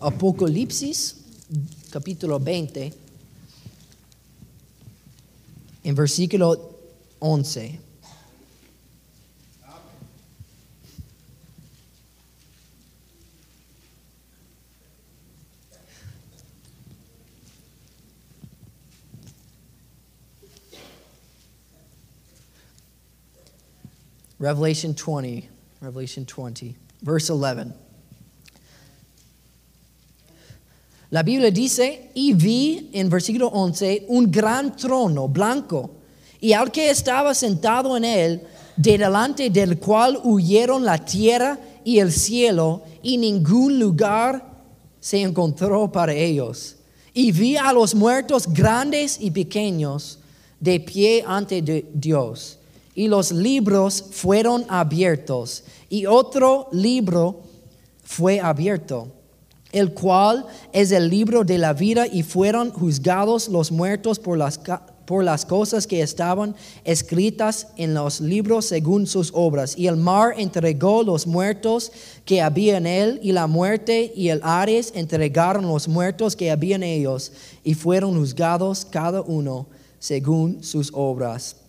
Apocalipsis, 0.00 1.16
capítulo 1.90 2.40
20, 2.40 2.94
en 5.84 5.94
versículo 5.94 6.70
11. 7.18 7.91
Revelation 24.42 24.92
20, 24.92 25.48
Revelation 25.80 26.24
20, 26.24 26.74
verse 27.00 27.30
11. 27.30 27.72
La 31.10 31.22
Biblia 31.22 31.52
dice, 31.52 32.10
y 32.12 32.32
vi 32.32 32.90
en 32.92 33.08
versículo 33.08 33.46
11 33.46 34.06
un 34.08 34.32
gran 34.32 34.74
trono 34.76 35.28
blanco, 35.28 35.92
y 36.40 36.54
al 36.54 36.72
que 36.72 36.90
estaba 36.90 37.34
sentado 37.34 37.96
en 37.96 38.04
él, 38.04 38.42
de 38.76 38.98
delante 38.98 39.48
del 39.48 39.78
cual 39.78 40.18
huyeron 40.24 40.84
la 40.84 40.98
tierra 40.98 41.56
y 41.84 42.00
el 42.00 42.10
cielo, 42.10 42.82
y 43.00 43.18
ningún 43.18 43.78
lugar 43.78 44.44
se 44.98 45.22
encontró 45.22 45.92
para 45.92 46.14
ellos. 46.14 46.78
Y 47.14 47.30
vi 47.30 47.56
a 47.56 47.72
los 47.72 47.94
muertos 47.94 48.52
grandes 48.52 49.18
y 49.20 49.30
pequeños 49.30 50.18
de 50.58 50.80
pie 50.80 51.22
ante 51.24 51.62
de 51.62 51.86
Dios 51.94 52.58
y 52.94 53.08
los 53.08 53.32
libros 53.32 54.04
fueron 54.10 54.64
abiertos, 54.68 55.64
y 55.88 56.06
otro 56.06 56.68
libro 56.72 57.40
fue 58.02 58.40
abierto, 58.40 59.08
el 59.72 59.94
cual 59.94 60.44
es 60.72 60.92
el 60.92 61.08
libro 61.08 61.44
de 61.44 61.56
la 61.56 61.72
vida, 61.72 62.06
y 62.06 62.22
fueron 62.22 62.70
juzgados 62.70 63.48
los 63.48 63.72
muertos 63.72 64.18
por 64.18 64.36
las, 64.36 64.60
por 65.06 65.24
las 65.24 65.46
cosas 65.46 65.86
que 65.86 66.02
estaban 66.02 66.54
escritas 66.84 67.68
en 67.76 67.94
los 67.94 68.20
libros 68.20 68.66
según 68.66 69.06
sus 69.06 69.30
obras. 69.34 69.78
Y 69.78 69.86
el 69.86 69.96
mar 69.96 70.34
entregó 70.36 71.02
los 71.02 71.26
muertos 71.26 71.90
que 72.26 72.42
había 72.42 72.76
en 72.76 72.86
él, 72.86 73.18
y 73.22 73.32
la 73.32 73.46
muerte 73.46 74.12
y 74.14 74.28
el 74.28 74.40
Ares 74.42 74.92
entregaron 74.94 75.66
los 75.66 75.88
muertos 75.88 76.36
que 76.36 76.50
había 76.50 76.76
en 76.76 76.82
ellos, 76.82 77.32
y 77.64 77.72
fueron 77.72 78.18
juzgados 78.18 78.84
cada 78.84 79.22
uno 79.22 79.66
según 79.98 80.62
sus 80.62 80.90
obras 80.92 81.61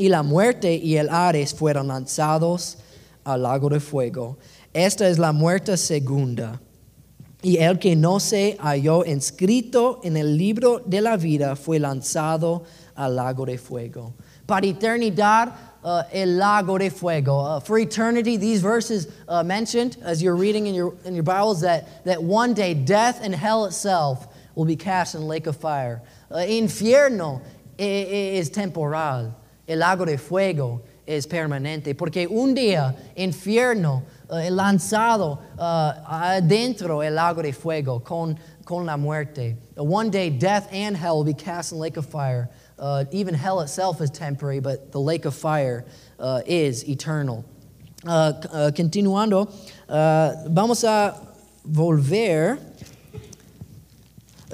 y 0.00 0.08
la 0.08 0.22
muerte 0.22 0.74
y 0.76 0.96
el 0.96 1.10
Ares 1.10 1.52
fueron 1.52 1.88
lanzados 1.88 2.78
al 3.22 3.42
lago 3.42 3.68
de 3.68 3.80
fuego. 3.80 4.38
Esta 4.72 5.06
es 5.06 5.18
la 5.18 5.30
muerte 5.30 5.76
segunda. 5.76 6.58
Y 7.42 7.58
el 7.58 7.78
que 7.78 7.94
no 7.94 8.18
se 8.18 8.56
halló 8.60 9.04
inscrito 9.04 10.00
en 10.02 10.16
el 10.16 10.38
libro 10.38 10.78
de 10.86 11.02
la 11.02 11.18
vida 11.18 11.54
fue 11.54 11.78
lanzado 11.78 12.62
al 12.94 13.14
lago 13.14 13.44
de 13.44 13.58
fuego. 13.58 14.14
Para 14.46 14.66
eternidad, 14.66 15.52
uh, 15.84 16.00
el 16.10 16.38
lago 16.38 16.78
de 16.78 16.90
fuego. 16.90 17.58
Uh, 17.58 17.60
for 17.60 17.78
eternity, 17.78 18.38
these 18.38 18.62
verses 18.62 19.06
uh, 19.28 19.42
mentioned 19.42 19.98
as 20.02 20.22
you're 20.22 20.34
reading 20.34 20.66
in 20.66 20.74
your, 20.74 20.94
in 21.04 21.14
your 21.14 21.24
Bibles 21.24 21.60
that, 21.60 22.02
that 22.06 22.22
one 22.22 22.54
day 22.54 22.72
death 22.72 23.20
and 23.22 23.34
hell 23.34 23.66
itself 23.66 24.28
will 24.54 24.64
be 24.64 24.76
cast 24.76 25.14
in 25.14 25.20
the 25.20 25.26
lake 25.26 25.46
of 25.46 25.58
fire. 25.58 26.00
Uh, 26.30 26.36
infierno 26.36 27.42
is 27.76 28.48
temporal 28.48 29.34
el 29.66 29.78
lago 29.78 30.04
de 30.04 30.18
fuego 30.18 30.82
es 31.06 31.26
permanente, 31.26 31.94
porque 31.94 32.26
un 32.28 32.54
día 32.54 32.94
infierno 33.16 34.02
uh, 34.28 34.36
lanzado 34.50 35.40
uh, 35.58 35.92
adentro 36.06 37.02
el 37.02 37.14
lago 37.14 37.42
de 37.42 37.52
fuego 37.52 38.00
con, 38.00 38.38
con 38.64 38.86
la 38.86 38.96
muerte. 38.96 39.56
Uh, 39.76 39.82
one 39.82 40.10
day 40.10 40.30
death 40.30 40.68
and 40.72 40.96
hell 40.96 41.16
will 41.16 41.24
be 41.24 41.34
cast 41.34 41.72
in 41.72 41.78
the 41.78 41.82
lake 41.82 41.96
of 41.96 42.06
fire. 42.06 42.48
Uh, 42.78 43.04
even 43.10 43.34
hell 43.34 43.60
itself 43.60 44.00
is 44.00 44.10
temporary, 44.10 44.60
but 44.60 44.92
the 44.92 45.00
lake 45.00 45.24
of 45.24 45.34
fire 45.34 45.84
uh, 46.18 46.40
is 46.46 46.88
eternal. 46.88 47.44
continuando, 48.04 49.52
vamos 50.48 50.84
a 50.84 51.14
volver. 51.68 52.69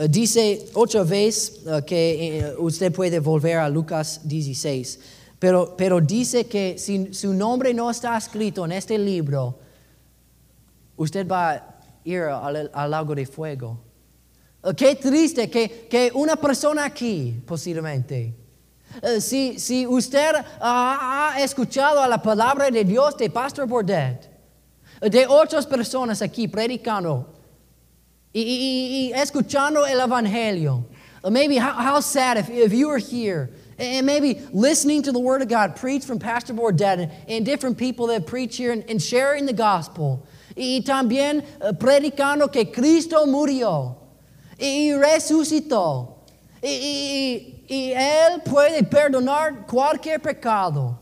Dice 0.09 0.67
otra 0.75 1.03
vez 1.03 1.63
que 1.87 2.39
eh, 2.39 2.55
usted 2.59 2.93
puede 2.93 3.19
volver 3.19 3.57
a 3.57 3.69
Lucas 3.69 4.21
16, 4.25 4.99
pero, 5.39 5.75
pero 5.77 6.01
dice 6.01 6.47
que 6.47 6.77
si 6.79 7.15
su 7.15 7.33
nombre 7.33 7.73
no 7.73 7.91
está 7.91 8.17
escrito 8.17 8.65
en 8.65 8.73
este 8.73 8.99
libro, 8.99 9.59
usted 10.97 11.27
va 11.27 11.51
a 11.51 11.77
ir 12.05 12.23
al, 12.23 12.91
lago 12.91 13.15
de 13.15 13.27
fuego. 13.27 13.79
Eh, 14.63 14.75
qué 14.77 14.97
triste 14.97 15.49
que, 15.49 15.87
que 15.89 16.11
una 16.15 16.37
persona 16.37 16.85
aquí, 16.85 17.43
posiblemente, 17.47 18.35
eh, 19.03 19.21
si, 19.21 19.59
si, 19.59 19.87
usted 19.87 20.33
ha 20.61 21.37
escuchado 21.39 22.01
a 22.01 22.09
la 22.09 22.21
palabra 22.21 22.71
de 22.71 22.85
Dios 22.85 23.17
de 23.17 23.31
Pastor 23.31 23.67
Bordet, 23.67 24.31
de 25.01 25.27
otras 25.27 25.67
personas 25.67 26.23
aquí 26.23 26.49
predicando 26.49 27.36
y, 28.37 29.13
escuchando 29.15 29.85
el 29.85 30.01
Evangelio. 30.01 30.85
Uh, 31.25 31.31
maybe 31.31 31.57
how, 31.57 31.73
how 31.73 32.01
sad 32.01 32.37
if, 32.37 32.51
if 32.51 32.73
you 32.73 32.89
were 32.89 32.99
here 32.99 33.51
and 33.79 34.07
maybe 34.07 34.41
listening 34.53 35.03
to 35.03 35.13
the 35.13 35.19
Word 35.19 35.43
of 35.43 35.49
God 35.49 35.77
preached 35.77 36.07
from 36.07 36.19
Pastor 36.19 36.55
Bordet 36.55 36.99
and, 36.99 37.13
and 37.29 37.45
different 37.45 37.79
people 37.79 38.07
that 38.09 38.27
preach 38.27 38.57
here 38.57 38.73
and, 38.73 39.03
sharing 39.03 39.47
the 39.47 39.53
gospel. 39.53 40.27
Y 40.57 40.83
también 40.85 41.45
uh, 41.61 41.73
predicando 41.73 42.51
que 42.51 42.67
Cristo 42.67 43.27
murió 43.27 43.97
y 44.59 44.93
resucitó. 44.93 46.15
Y, 46.63 46.69
y, 46.69 47.65
y, 47.69 47.93
Él 47.95 48.43
puede 48.45 48.83
perdonar 48.83 49.67
cualquier 49.67 50.19
pecado. 50.19 50.99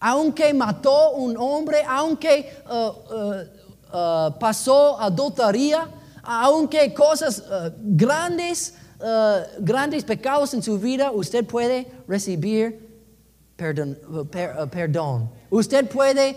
Aunque 0.00 0.52
mató 0.52 1.12
un 1.12 1.36
hombre, 1.36 1.82
aunque 1.86 2.50
uh, 2.68 2.74
uh, 2.74 3.44
uh 3.94 4.38
pasó 4.38 4.98
adultería, 5.00 5.88
aunque 6.24 6.94
cosas 6.94 7.40
uh, 7.40 7.70
grandes, 7.96 8.72
uh, 9.00 9.44
grandes 9.60 10.04
pecados 10.04 10.54
en 10.54 10.62
su 10.62 10.78
vida, 10.78 11.10
usted 11.12 11.46
puede 11.46 11.86
recibir 12.06 12.90
perdón. 13.56 13.96
Uh, 14.08 14.24
perdón. 14.66 15.28
Usted 15.50 15.90
puede 15.90 16.36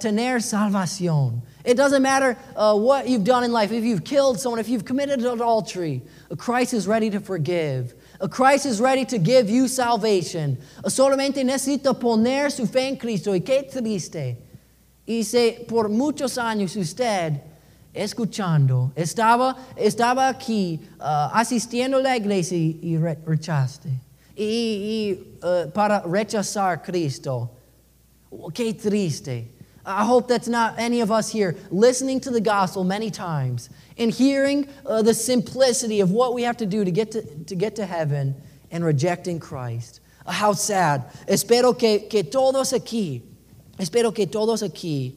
tener 0.00 0.40
salvación. 0.40 1.42
It 1.64 1.76
doesn't 1.76 2.02
matter 2.02 2.34
what 2.54 3.08
you've 3.08 3.24
done 3.24 3.42
in 3.42 3.52
life. 3.52 3.72
If 3.72 3.82
you've 3.82 4.04
killed 4.04 4.38
someone, 4.38 4.60
if 4.60 4.68
you've 4.68 4.84
committed 4.84 5.24
adultery, 5.24 6.02
Christ 6.38 6.72
is 6.72 6.86
ready 6.86 7.10
to 7.10 7.18
forgive. 7.18 7.94
Christ 8.30 8.64
is 8.64 8.80
ready 8.80 9.04
to 9.06 9.18
give 9.18 9.50
you 9.50 9.66
salvation. 9.66 10.58
Solamente 10.84 11.42
necesita 11.44 11.98
poner 11.98 12.52
su 12.52 12.66
fe 12.66 12.88
en 12.88 12.96
Cristo. 12.96 13.32
Y 13.32 13.40
qué 13.40 13.68
triste. 13.68 14.36
Y 15.08 15.22
se, 15.22 15.64
por 15.66 15.88
muchos 15.88 16.38
años 16.38 16.76
usted 16.76 17.40
escuchando, 17.96 18.92
estaba, 18.94 19.56
estaba 19.76 20.28
aquí 20.28 20.80
uh, 21.00 21.30
asistiendo 21.32 21.98
a 21.98 22.02
la 22.02 22.16
iglesia 22.16 22.56
y, 22.56 22.96
rechazaste. 22.98 23.88
Y, 24.36 25.18
uh, 25.42 25.70
para 25.70 26.02
rechazar 26.06 26.74
a 26.74 26.82
Cristo. 26.82 27.50
Qué 28.52 28.74
triste. 28.74 29.48
I 29.86 30.04
hope 30.04 30.26
that's 30.28 30.48
not 30.48 30.74
any 30.78 31.00
of 31.00 31.10
us 31.10 31.30
here 31.30 31.56
listening 31.70 32.20
to 32.20 32.30
the 32.30 32.40
gospel 32.40 32.82
many 32.82 33.10
times 33.10 33.70
and 33.96 34.10
hearing 34.10 34.68
uh, 34.84 35.00
the 35.00 35.14
simplicity 35.14 36.00
of 36.00 36.10
what 36.10 36.34
we 36.34 36.42
have 36.42 36.56
to 36.56 36.66
do 36.66 36.84
to 36.84 36.90
get 36.90 37.12
to, 37.12 37.22
to, 37.44 37.54
get 37.54 37.76
to 37.76 37.86
heaven 37.86 38.34
and 38.72 38.84
rejecting 38.84 39.38
Christ. 39.38 40.00
How 40.26 40.54
sad. 40.54 41.04
Espero 41.28 41.78
que, 41.78 42.08
que 42.10 42.24
todos 42.24 42.72
aquí, 42.72 43.22
espero 43.78 44.12
que 44.12 44.26
todos 44.26 44.62
aquí, 44.62 45.14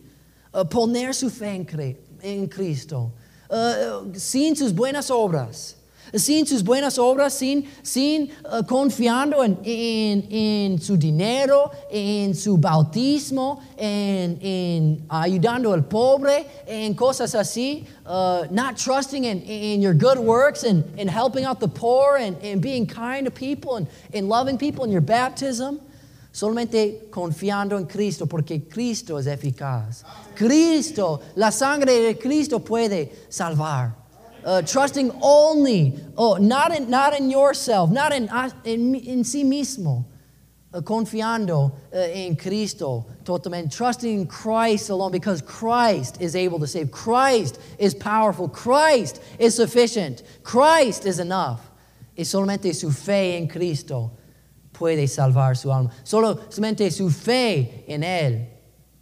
uh, 0.53 0.63
poner 0.63 1.15
su 1.15 1.29
fe 1.31 1.55
en 1.55 1.65
Cristo 1.65 2.09
en 2.21 2.47
Cristo, 2.47 3.12
uh, 3.49 4.13
sin 4.13 4.55
sus 4.55 4.71
buenas 4.71 5.10
obras, 5.10 5.75
sin 6.15 6.45
sus 6.45 6.63
buenas 6.63 6.97
obras, 6.97 7.34
sin, 7.34 7.67
sin 7.84 8.32
uh, 8.45 8.63
confiando 8.63 9.43
en, 9.43 9.58
en, 9.63 10.27
en, 10.32 10.82
su 10.82 10.97
dinero, 10.97 11.71
en 11.91 12.34
su 12.34 12.58
bautismo, 12.58 13.62
en, 13.77 14.39
en 14.41 15.05
ayudando 15.10 15.73
al 15.73 15.86
pobre, 15.86 16.45
en 16.65 16.93
cosas 16.95 17.36
así, 17.36 17.86
uh, 18.05 18.45
not 18.49 18.77
trusting 18.77 19.25
in, 19.25 19.41
in 19.43 19.82
your 19.82 19.93
good 19.93 20.17
works 20.17 20.63
and, 20.63 20.84
and 20.97 21.10
helping 21.10 21.45
out 21.45 21.60
the 21.60 21.67
poor 21.67 22.17
and, 22.17 22.62
being 22.62 22.88
kind 22.88 23.25
to 23.25 23.32
people 23.32 23.75
and, 23.75 23.88
and 24.13 24.27
loving 24.27 24.58
people 24.58 24.84
in 24.84 24.91
your 24.91 25.01
baptism. 25.01 25.79
Solamente 26.31 27.09
confiando 27.09 27.77
en 27.77 27.85
Cristo 27.85 28.27
porque 28.27 28.67
Cristo 28.67 29.17
es 29.17 29.25
eficaz. 29.25 30.03
Cristo, 30.35 31.21
la 31.35 31.51
sangre 31.51 31.99
de 32.01 32.17
Cristo 32.17 32.59
puede 32.59 33.11
salvar. 33.29 33.95
Uh, 34.45 34.61
trusting 34.61 35.11
only, 35.21 35.99
oh, 36.15 36.37
not 36.37 36.73
in, 36.73 36.89
not 36.89 37.19
in 37.19 37.29
yourself, 37.29 37.89
not 37.89 38.13
in, 38.13 38.29
in, 38.63 38.95
in 38.95 39.23
sí 39.23 39.43
mismo, 39.43 40.05
uh, 40.73 40.79
confiando 40.81 41.73
uh, 41.93 41.97
en 41.97 42.35
Cristo 42.37 43.05
totalmente, 43.25 43.75
trusting 43.75 44.21
in 44.21 44.27
Christ 44.27 44.89
alone 44.89 45.11
because 45.11 45.41
Christ 45.41 46.21
is 46.21 46.35
able 46.35 46.59
to 46.59 46.67
save. 46.67 46.89
Christ 46.89 47.59
is 47.77 47.93
powerful. 47.93 48.47
Christ 48.47 49.21
is 49.39 49.55
sufficient. 49.55 50.23
Christ 50.43 51.05
is 51.05 51.19
enough. 51.19 51.69
Y 52.15 52.23
solamente 52.23 52.73
su 52.73 52.91
fe 52.91 53.35
en 53.35 53.47
Cristo 53.47 54.11
puede 54.79 55.07
salvar 55.07 55.57
su 55.57 55.71
alma. 55.71 55.91
Solo, 56.03 56.39
solamente 56.49 56.89
su 56.89 57.09
fe 57.09 57.83
en 57.87 58.01
Él, 58.03 58.47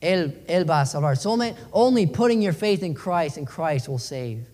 Él, 0.02 0.44
Él 0.48 0.66
va 0.66 0.82
a 0.82 0.86
salvar. 0.86 1.16
Solamente, 1.16 1.58
only 1.72 2.08
putting 2.08 2.42
your 2.42 2.54
faith 2.54 2.82
in 2.82 2.96
Christ 2.96 3.38
and 3.38 3.48
Christ 3.48 3.88
will 3.88 4.00
save. 4.00 4.48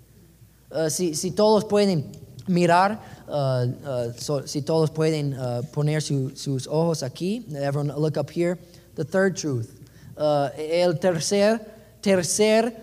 Uh, 0.69 0.89
si, 0.89 1.13
si 1.13 1.31
todos 1.31 1.63
pueden 1.63 2.11
mirar, 2.47 2.99
uh, 3.27 3.31
uh, 3.31 4.45
si 4.45 4.61
todos 4.61 4.89
pueden 4.89 5.33
poner 5.71 6.01
su, 6.01 6.35
sus 6.35 6.67
ojos 6.67 7.03
aquí, 7.03 7.45
everyone 7.55 7.87
look 7.95 8.17
up 8.17 8.29
here. 8.29 8.57
The 8.95 9.05
third 9.05 9.37
truth. 9.37 9.79
El 10.17 10.99
tercer, 10.99 11.59
tercer 12.01 12.73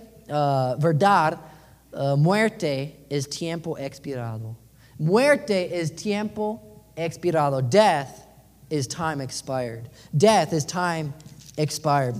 verdad, 0.79 1.38
muerte 2.16 3.07
es 3.11 3.29
tiempo 3.29 3.76
expirado. 3.76 4.57
Muerte 4.98 5.81
es 5.81 5.94
tiempo 5.94 6.61
expirado. 6.96 7.62
Death 7.62 8.30
is 8.71 8.87
time 8.87 9.21
expired. 9.21 9.89
Death 10.17 10.53
is 10.53 10.65
time 10.65 11.13
expired. 11.59 12.15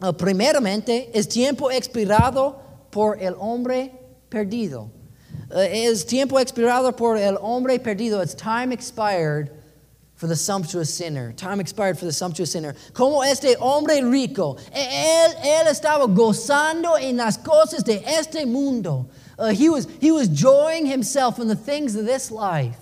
Uh, 0.00 0.12
primeramente, 0.12 1.10
es 1.14 1.26
tiempo 1.26 1.70
expirado 1.70 2.56
por 2.90 3.16
el 3.18 3.34
hombre 3.34 3.90
perdido. 4.30 4.90
Uh, 5.50 5.58
es 5.58 6.04
tiempo 6.04 6.36
expirado 6.36 6.94
por 6.96 7.16
el 7.16 7.38
hombre 7.40 7.78
perdido. 7.78 8.22
It's 8.22 8.34
time 8.34 8.72
expired 8.72 9.50
for 10.16 10.26
the 10.26 10.36
sumptuous 10.36 10.92
sinner. 10.92 11.32
Time 11.32 11.60
expired 11.60 11.98
for 11.98 12.04
the 12.04 12.12
sumptuous 12.12 12.52
sinner. 12.52 12.74
Como 12.92 13.22
este 13.22 13.56
hombre 13.58 14.02
rico, 14.02 14.56
él, 14.74 15.34
él 15.44 15.66
estaba 15.66 16.06
gozando 16.14 17.00
en 17.00 17.16
las 17.16 17.38
cosas 17.38 17.84
de 17.84 18.02
este 18.06 18.46
mundo. 18.46 19.08
Uh, 19.38 19.48
he, 19.48 19.68
was, 19.68 19.86
he 20.00 20.10
was 20.10 20.28
enjoying 20.28 20.86
himself 20.86 21.38
in 21.38 21.48
the 21.48 21.56
things 21.56 21.94
of 21.96 22.06
this 22.06 22.30
life. 22.30 22.78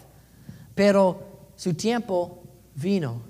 Pero 0.77 1.23
su 1.57 1.73
tiempo 1.73 2.44
vino. 2.77 3.23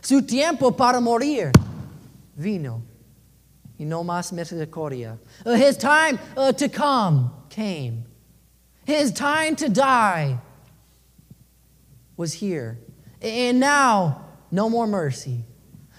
Su 0.00 0.22
tiempo 0.22 0.72
para 0.72 1.00
morir 1.00 1.52
vino. 2.36 2.82
Y 3.78 3.84
no 3.84 4.04
más 4.04 4.32
misericordia. 4.32 5.18
Uh, 5.44 5.52
his 5.52 5.76
time 5.76 6.18
uh, 6.36 6.52
to 6.52 6.68
come 6.68 7.30
came. 7.48 8.04
His 8.84 9.12
time 9.12 9.56
to 9.56 9.68
die 9.68 10.38
was 12.16 12.32
here. 12.32 12.78
And 13.20 13.60
now, 13.60 14.24
no 14.50 14.68
more 14.68 14.86
mercy. 14.86 15.44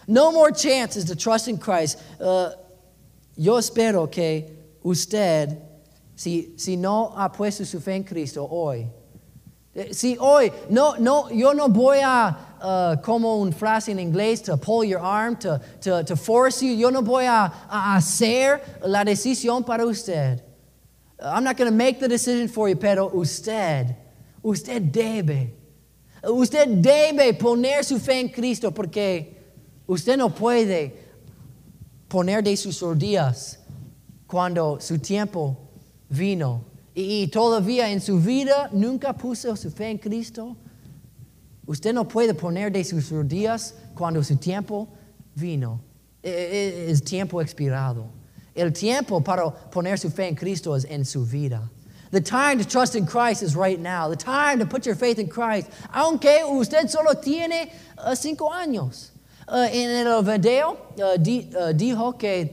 No 0.08 0.32
more 0.32 0.52
chances 0.52 1.06
to 1.06 1.16
trust 1.16 1.48
in 1.48 1.58
Christ. 1.58 2.00
Uh, 2.20 2.52
yo 3.36 3.58
espero 3.58 4.12
que 4.12 4.50
usted, 4.84 5.62
si, 6.16 6.54
si 6.58 6.76
no 6.76 7.14
ha 7.16 7.30
puesto 7.30 7.66
su 7.66 7.80
fe 7.80 7.96
en 7.96 8.04
Cristo 8.04 8.48
hoy, 8.50 8.88
eh, 9.76 9.92
si 9.92 10.18
hoy, 10.20 10.52
no, 10.70 10.96
no, 11.00 11.30
yo 11.32 11.54
no 11.54 11.68
voy 11.68 12.00
a, 12.00 12.36
uh, 12.64 12.96
como 13.04 13.42
un 13.42 13.52
frase 13.52 13.90
en 13.90 14.00
inglés, 14.00 14.42
to 14.44 14.58
pull 14.58 14.84
your 14.84 15.00
arm, 15.00 15.36
to, 15.36 15.62
to, 15.82 16.04
to 16.04 16.16
force 16.16 16.64
you, 16.64 16.74
yo 16.74 16.90
no 16.90 17.02
voy 17.02 17.26
a, 17.26 17.52
a 17.70 17.98
hacer 17.98 18.62
la 18.88 19.04
decisión 19.04 19.66
para 19.66 19.86
usted. 19.86 20.42
I'm 21.20 21.44
not 21.44 21.58
going 21.58 21.70
to 21.70 21.76
make 21.76 22.00
the 22.00 22.08
decision 22.08 22.48
for 22.48 22.68
you, 22.70 22.76
pero 22.76 23.10
usted, 23.14 23.96
usted 24.42 24.92
debe, 24.92 25.52
usted 26.24 26.82
debe 26.82 27.38
poner 27.38 27.84
su 27.84 28.00
fe 28.00 28.20
en 28.20 28.30
Cristo 28.30 28.72
porque 28.72 29.28
usted 29.88 30.18
no 30.18 30.30
puede 30.30 30.94
poner 32.10 32.42
de 32.42 32.56
sus 32.56 32.82
rodillas 32.82 33.58
cuando 34.28 34.80
su 34.80 34.98
tiempo 34.98 35.58
vino 36.10 36.64
y 36.96 37.28
todavía 37.28 37.90
en 37.90 38.02
su 38.02 38.20
vida 38.20 38.70
nunca 38.72 39.14
puso 39.14 39.56
su 39.56 39.72
fe 39.72 39.90
en 39.90 39.98
Cristo. 39.98 40.56
Usted 41.66 41.94
no 41.94 42.04
puede 42.06 42.34
poner 42.34 42.72
de 42.72 42.84
sus 42.84 43.10
rodillas 43.10 43.74
cuando 43.96 44.22
su 44.24 44.36
tiempo 44.38 44.88
vino. 45.36 45.80
E- 46.22 46.30
e- 46.30 46.92
Es 46.92 47.02
tiempo 47.04 47.42
expirado. 47.42 48.08
El 48.56 48.72
tiempo 48.72 49.22
para 49.22 49.50
poner 49.72 49.98
su 49.98 50.10
fe 50.10 50.28
en 50.28 50.36
Cristo 50.36 50.76
es 50.76 50.86
en 50.86 51.06
su 51.06 51.26
vida. 51.26 51.70
The 52.12 52.22
time 52.22 52.58
to 52.60 52.66
trust 52.66 52.96
in 52.96 53.06
Christ 53.08 53.42
is 53.42 53.56
right 53.56 53.80
now. 53.80 54.08
The 54.10 54.16
time 54.16 54.60
to 54.60 54.66
put 54.68 54.86
your 54.86 54.96
faith 54.96 55.18
in 55.18 55.28
Christ. 55.28 55.70
Aunque 55.94 56.44
usted 56.46 56.88
solo 56.90 57.14
tiene 57.16 57.72
uh, 57.98 58.14
cinco 58.16 58.52
años. 58.52 59.10
Uh, 59.48 59.68
en 59.72 60.06
el 60.08 60.22
video 60.22 60.78
uh, 60.98 61.18
di- 61.18 61.50
uh, 61.56 61.74
dijo 61.74 62.18
que 62.20 62.50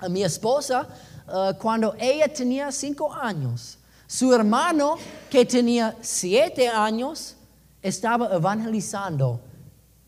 a 0.00 0.08
mi 0.08 0.22
esposa, 0.24 0.86
uh, 1.28 1.52
cuando 1.54 1.94
ella 2.00 2.26
tenía 2.28 2.72
cinco 2.72 3.08
años, 3.12 3.76
su 4.08 4.32
hermano 4.34 4.98
que 5.30 5.44
tenía 5.44 5.94
siete 6.02 6.68
años 6.68 7.36
estaba 7.84 8.34
evangelizando 8.34 9.40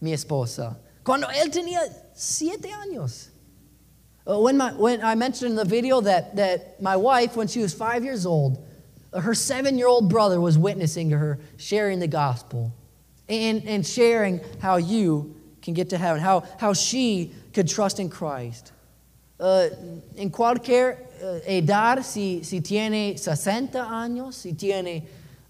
mi 0.00 0.12
esposa. 0.12 0.76
Cuando 1.04 1.28
él 1.28 1.50
tenía 1.50 1.80
siete 2.14 2.70
años. 2.72 3.28
Uh, 4.26 4.40
when, 4.40 4.56
my, 4.56 4.72
when 4.72 5.04
I 5.04 5.14
mentioned 5.14 5.50
in 5.52 5.56
the 5.56 5.64
video 5.64 6.00
that, 6.00 6.34
that 6.34 6.82
my 6.82 6.96
wife, 6.96 7.36
when 7.36 7.46
she 7.46 7.60
was 7.60 7.72
five 7.72 8.02
years 8.02 8.26
old, 8.26 8.66
her 9.12 9.34
seven 9.34 9.78
year 9.78 9.86
old 9.86 10.08
brother 10.08 10.40
was 10.40 10.58
witnessing 10.58 11.10
to 11.10 11.18
her, 11.18 11.38
sharing 11.58 12.00
the 12.00 12.08
gospel, 12.08 12.74
and, 13.28 13.62
and 13.64 13.86
sharing 13.86 14.40
how 14.60 14.76
you 14.76 15.36
can 15.62 15.74
get 15.74 15.90
to 15.90 15.98
heaven, 15.98 16.20
how, 16.20 16.42
how 16.58 16.72
she 16.72 17.32
could 17.52 17.68
trust 17.68 18.00
in 18.00 18.08
Christ. 18.08 18.72
Uh, 19.38 19.68
en 20.16 20.30
cualquier 20.30 20.98
uh, 21.22 21.38
edad, 21.46 22.04
si, 22.04 22.42
si 22.42 22.60
tiene 22.60 23.16
60 23.16 23.78
años, 23.78 24.34
si 24.34 24.54
tiene 24.54 25.06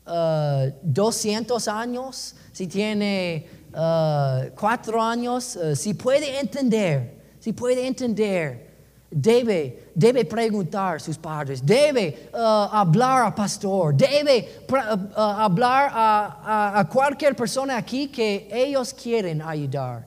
uh, 0.07 0.71
200 0.83 1.69
años, 1.69 2.35
si 2.53 2.67
tiene 2.67 3.47
uh, 3.75 4.51
4 4.55 5.01
años, 5.03 5.57
uh, 5.57 5.75
si 5.75 5.95
puede 5.95 6.39
entender, 6.39 7.11
si 7.41 7.53
puede 7.53 7.87
entender, 7.87 8.67
debe, 9.11 9.91
debe 9.95 10.25
preguntar 10.25 10.97
a 10.97 10.99
sus 10.99 11.17
padres, 11.17 11.61
debe 11.65 12.29
uh, 12.35 12.69
hablar 12.73 13.25
al 13.25 13.35
pastor, 13.35 13.93
debe 13.95 14.49
uh, 14.69 15.21
hablar 15.21 15.91
a, 15.93 16.81
a- 16.81 16.85
cualquier 16.89 17.35
persona 17.35 17.77
aquí 17.77 18.09
que 18.13 18.49
ellos 18.51 18.93
quieren 18.93 19.41
ayudar. 19.41 20.05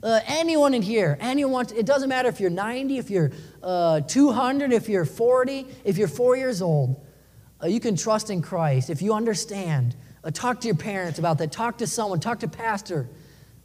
Uh, 0.00 0.20
anyone 0.28 0.74
in 0.74 0.82
here, 0.82 1.18
anyone, 1.20 1.66
it 1.76 1.84
doesn't 1.84 2.08
matter 2.08 2.28
if 2.28 2.38
you're 2.40 2.50
90, 2.50 2.98
if 2.98 3.10
you're 3.10 3.32
uh, 3.64 4.00
200, 4.00 4.72
if 4.72 4.88
you're 4.88 5.04
40, 5.04 5.66
if 5.84 5.98
you're 5.98 6.06
four 6.06 6.36
years 6.36 6.62
old, 6.62 6.94
you 7.66 7.80
can 7.80 7.96
trust 7.96 8.30
in 8.30 8.40
Christ. 8.40 8.90
If 8.90 9.02
you 9.02 9.14
understand, 9.14 9.96
uh, 10.22 10.30
talk 10.30 10.60
to 10.60 10.68
your 10.68 10.76
parents 10.76 11.18
about 11.18 11.38
that, 11.38 11.50
talk 11.50 11.78
to 11.78 11.86
someone, 11.86 12.20
talk 12.20 12.40
to 12.40 12.48
pastor. 12.48 13.08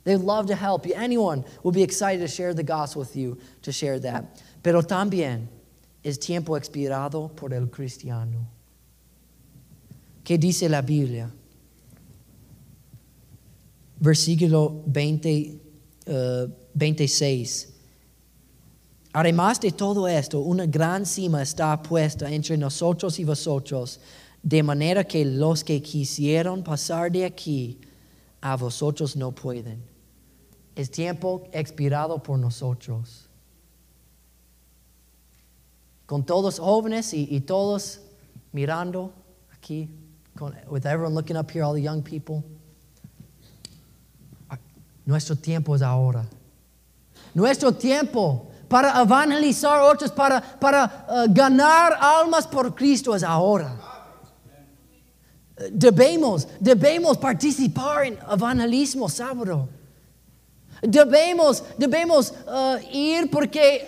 They'd 0.04 0.18
love 0.18 0.48
to 0.48 0.56
help 0.56 0.86
you. 0.86 0.94
Anyone 0.96 1.46
will 1.62 1.72
be 1.72 1.84
excited 1.84 2.22
to 2.22 2.28
share 2.28 2.54
the 2.54 2.64
gospel 2.64 3.02
with 3.02 3.16
you, 3.16 3.38
to 3.62 3.72
share 3.72 4.00
that. 4.00 4.42
Pero 4.62 4.82
también 4.82 5.48
es 6.04 6.18
tiempo 6.18 6.56
expirado 6.56 7.34
por 7.36 7.54
el 7.54 7.68
cristiano. 7.68 8.48
¿Qué 10.24 10.38
dice 10.38 10.70
la 10.70 10.82
Biblia? 10.82 11.30
Versículo 14.02 14.84
20, 14.88 15.60
eh, 16.06 16.48
26. 16.74 17.73
Además 19.14 19.60
de 19.60 19.72
todo 19.72 20.08
esto, 20.08 20.40
una 20.40 20.66
gran 20.66 21.06
cima 21.06 21.44
está 21.44 21.80
puesta 21.82 22.32
entre 22.32 22.58
nosotros 22.58 23.20
y 23.20 23.24
vosotros, 23.24 24.00
de 24.42 24.64
manera 24.64 25.04
que 25.04 25.24
los 25.24 25.64
que 25.64 25.82
quisieron 25.84 26.64
pasar 26.64 27.12
de 27.12 27.24
aquí 27.24 27.80
a 28.42 28.58
vosotros 28.58 29.16
no 29.16 29.32
pueden. 29.32 29.84
Es 30.76 30.90
tiempo 30.90 31.44
expirado 31.52 32.22
por 32.24 32.40
nosotros. 32.40 33.30
Con 36.08 36.26
todos 36.26 36.58
jóvenes 36.58 37.14
y, 37.14 37.28
y 37.30 37.42
todos 37.42 38.00
mirando 38.52 39.14
aquí, 39.54 39.90
con, 40.36 40.56
with 40.68 40.88
everyone 40.88 41.14
looking 41.14 41.38
up 41.38 41.52
here, 41.52 41.64
all 41.64 41.76
the 41.76 41.82
young 41.82 42.02
people. 42.02 42.44
Nuestro 45.06 45.36
tiempo 45.36 45.76
es 45.76 45.82
ahora. 45.84 46.26
Nuestro 47.36 47.74
tiempo 47.74 48.48
para 48.68 49.02
evangelizar 49.02 49.82
otros, 49.82 50.12
para, 50.12 50.42
para 50.42 51.06
uh, 51.08 51.34
ganar 51.34 51.98
almas 52.00 52.48
por 52.48 52.74
Cristo 52.74 53.16
es 53.16 53.24
ahora. 53.24 53.76
Uh, 53.76 53.94
Debemos, 55.72 56.48
debemos 56.60 57.18
participar 57.18 58.06
en 58.06 58.18
evangelismo 58.32 59.08
sábado. 59.08 59.70
Debemos, 60.82 61.64
debemos 61.78 62.34
uh, 62.48 62.78
ir 62.92 63.30
porque 63.30 63.88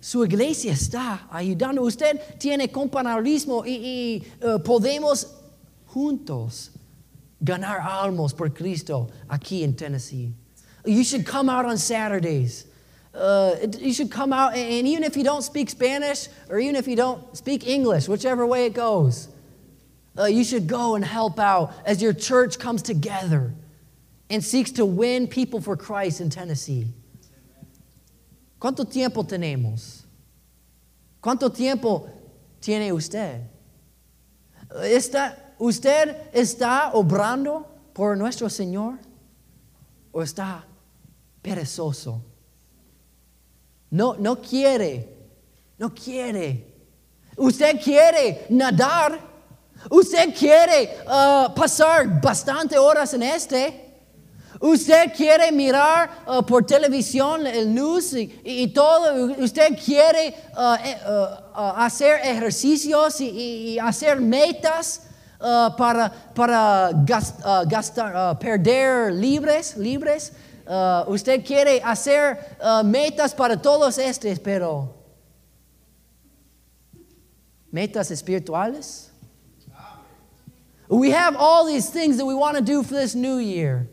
su 0.00 0.24
iglesia 0.24 0.72
está 0.72 1.28
ayudando. 1.30 1.82
Usted 1.82 2.18
tiene 2.38 2.70
compañerismo 2.70 3.64
y, 3.66 4.22
podemos 4.64 5.28
juntos 5.86 6.70
ganar 7.38 7.80
almas 7.80 8.32
por 8.32 8.52
Cristo 8.52 9.08
aquí 9.28 9.62
en 9.62 9.76
Tennessee. 9.76 10.32
You 10.86 11.04
should 11.04 11.24
come 11.24 11.48
out 11.48 11.66
on 11.66 11.78
Saturdays. 11.78 12.66
Uh, 13.14 13.56
you 13.78 13.92
should 13.92 14.10
come 14.10 14.32
out, 14.32 14.56
and, 14.56 14.88
even 14.88 15.04
if 15.04 15.16
you 15.16 15.22
don't 15.22 15.42
speak 15.42 15.70
Spanish 15.70 16.28
or 16.48 16.58
even 16.58 16.74
if 16.74 16.88
you 16.88 16.96
don't 16.96 17.36
speak 17.36 17.66
English, 17.66 18.08
whichever 18.08 18.44
way 18.44 18.66
it 18.66 18.74
goes, 18.74 19.28
uh, 20.18 20.24
you 20.24 20.42
should 20.42 20.66
go 20.66 20.96
and 20.96 21.04
help 21.04 21.38
out 21.38 21.72
as 21.86 22.02
your 22.02 22.12
church 22.12 22.58
comes 22.58 22.82
together 22.82 23.54
and 24.30 24.42
seeks 24.42 24.72
to 24.72 24.84
win 24.84 25.28
people 25.28 25.60
for 25.60 25.76
Christ 25.76 26.20
in 26.20 26.28
Tennessee. 26.28 26.88
¿Cuánto 28.60 28.90
tiempo 28.90 29.22
tenemos? 29.22 30.02
¿Cuánto 31.22 31.54
tiempo 31.54 32.08
tiene 32.60 32.92
usted? 32.92 33.42
¿Está, 34.70 35.36
¿Usted 35.58 36.32
está 36.32 36.90
obrando 36.94 37.66
por 37.92 38.16
nuestro 38.16 38.48
Señor 38.48 38.98
o 40.12 40.20
está 40.20 40.64
perezoso? 41.42 42.33
No, 43.94 44.16
no 44.18 44.34
quiere, 44.40 45.08
no 45.78 45.94
quiere. 45.94 46.66
Usted 47.36 47.80
quiere 47.80 48.44
nadar, 48.48 49.20
usted 49.88 50.34
quiere 50.34 50.96
uh, 51.06 51.54
pasar 51.54 52.20
bastante 52.20 52.76
horas 52.76 53.14
en 53.14 53.22
este. 53.22 53.82
Usted 54.60 55.12
quiere 55.16 55.52
mirar 55.52 56.10
uh, 56.26 56.42
por 56.42 56.66
televisión 56.66 57.46
el 57.46 57.72
news 57.72 58.14
y, 58.14 58.66
todo. 58.74 59.26
Usted 59.38 59.78
quiere 59.78 60.34
uh, 60.56 60.74
eh, 60.84 60.98
hacer 61.76 62.20
ejercicios 62.24 63.20
y, 63.20 63.78
hacer 63.78 64.20
metas 64.20 65.02
para, 65.76 66.10
para 66.34 66.90
gas- 67.04 67.34
gastar, 67.68 68.38
perder 68.40 69.12
libres, 69.12 69.76
libres. 69.76 70.32
Uh, 70.66 71.04
usted 71.08 71.44
quiere 71.44 71.80
hacer 71.80 72.38
uh, 72.60 72.82
metas 72.82 73.36
para 73.36 73.56
todos 73.56 73.98
estos, 73.98 74.42
pero 74.42 74.94
metas 77.72 78.10
espirituales. 78.10 79.10
We 80.88 81.10
have 81.10 81.36
all 81.36 81.66
these 81.66 81.90
things 81.90 82.16
that 82.18 82.24
we 82.24 82.34
want 82.34 82.56
to 82.56 82.62
do 82.62 82.82
for 82.82 82.94
this 82.94 83.14
new 83.14 83.38
year. 83.38 83.88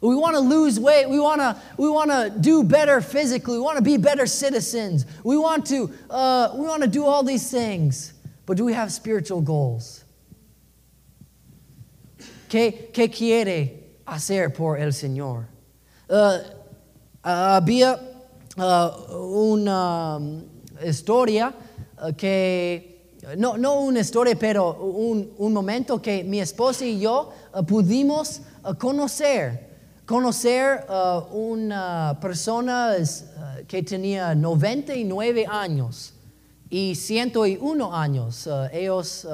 We 0.00 0.14
want 0.14 0.34
to 0.34 0.40
lose 0.40 0.78
weight. 0.78 1.08
We 1.08 1.18
want 1.18 1.40
to 1.40 1.56
we 1.78 1.88
want 1.88 2.10
to 2.10 2.30
do 2.38 2.62
better 2.62 3.00
physically. 3.00 3.56
We 3.56 3.62
want 3.62 3.78
to 3.78 3.82
be 3.82 3.96
better 3.96 4.26
citizens. 4.26 5.06
We 5.24 5.38
want 5.38 5.66
to 5.66 5.90
uh, 6.10 6.50
we 6.54 6.66
want 6.66 6.82
to 6.82 6.88
do 6.88 7.04
all 7.06 7.22
these 7.22 7.50
things. 7.50 8.12
But 8.46 8.58
do 8.58 8.64
we 8.64 8.74
have 8.74 8.92
spiritual 8.92 9.40
goals? 9.40 10.04
¿Qué, 12.48 12.92
qué 12.92 13.08
quiere 13.10 13.83
hacer 14.06 14.52
por 14.52 14.78
el 14.78 14.92
Señor? 14.92 15.46
Uh, 16.08 16.38
había 17.22 17.98
uh, 18.56 19.16
una 19.16 20.16
um, 20.16 20.42
historia 20.84 21.54
uh, 21.98 22.12
que, 22.14 23.16
no, 23.38 23.56
no 23.56 23.80
una 23.80 24.00
historia, 24.00 24.36
pero 24.38 24.74
un, 24.74 25.32
un 25.38 25.52
momento 25.52 26.00
que 26.02 26.22
mi 26.22 26.40
esposa 26.40 26.84
y 26.84 27.00
yo 27.00 27.32
uh, 27.54 27.64
pudimos 27.64 28.42
conocer, 28.78 29.70
conocer 30.06 30.86
una 31.32 32.18
persona 32.20 32.94
que 33.66 33.82
tenía 33.82 34.34
99 34.34 35.46
años 35.46 36.14
y 36.70 36.94
101 36.94 37.94
años. 37.94 38.48
Ellos 38.72 39.26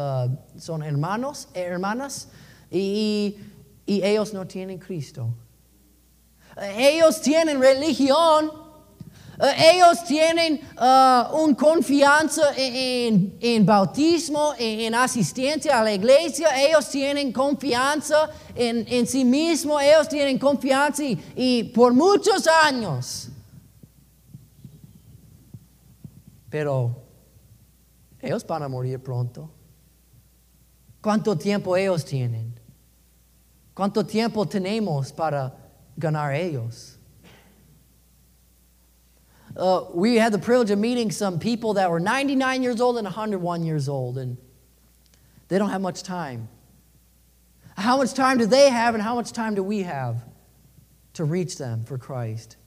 son 0.58 0.82
hermanos, 0.82 1.48
hermanas, 1.54 2.28
y, 2.70 3.36
y 3.90 4.04
ellos 4.04 4.32
no 4.32 4.46
tienen 4.46 4.78
Cristo. 4.78 5.34
Ellos 6.76 7.20
tienen 7.20 7.60
religión. 7.60 8.52
Ellos 9.58 10.04
tienen 10.04 10.60
uh, 10.78 11.34
un 11.42 11.56
confianza 11.56 12.52
en, 12.56 13.36
en 13.40 13.66
bautismo, 13.66 14.54
en, 14.56 14.80
en 14.80 14.94
asistencia 14.94 15.80
a 15.80 15.82
la 15.82 15.92
iglesia. 15.92 16.48
Ellos 16.64 16.88
tienen 16.88 17.32
confianza 17.32 18.30
en, 18.54 18.86
en 18.86 19.08
sí 19.08 19.24
mismos. 19.24 19.82
Ellos 19.82 20.08
tienen 20.08 20.38
confianza 20.38 21.02
y, 21.02 21.18
y 21.34 21.64
por 21.64 21.92
muchos 21.92 22.46
años. 22.46 23.28
Pero 26.48 26.94
ellos 28.20 28.46
van 28.46 28.62
a 28.62 28.68
morir 28.68 29.02
pronto. 29.02 29.50
¿Cuánto 31.00 31.36
tiempo 31.36 31.76
ellos 31.76 32.04
tienen? 32.04 32.59
¿Cuánto 33.80 34.06
tiempo 34.06 34.44
tenemos 34.44 35.10
para 35.10 35.54
ganar 35.98 36.34
ellos? 36.34 36.98
Uh, 39.56 39.86
we 39.94 40.16
had 40.16 40.32
the 40.32 40.38
privilege 40.38 40.70
of 40.70 40.78
meeting 40.78 41.10
some 41.10 41.38
people 41.38 41.72
that 41.72 41.90
were 41.90 41.98
99 41.98 42.62
years 42.62 42.82
old 42.82 42.98
and 42.98 43.06
101 43.06 43.64
years 43.64 43.88
old, 43.88 44.18
and 44.18 44.36
they 45.48 45.56
don't 45.56 45.70
have 45.70 45.80
much 45.80 46.02
time. 46.02 46.46
How 47.74 47.96
much 47.96 48.12
time 48.12 48.36
do 48.36 48.44
they 48.44 48.68
have, 48.68 48.92
and 48.92 49.02
how 49.02 49.14
much 49.14 49.32
time 49.32 49.54
do 49.54 49.62
we 49.62 49.82
have 49.84 50.24
to 51.14 51.24
reach 51.24 51.56
them 51.56 51.82
for 51.82 51.96
Christ? 51.96 52.58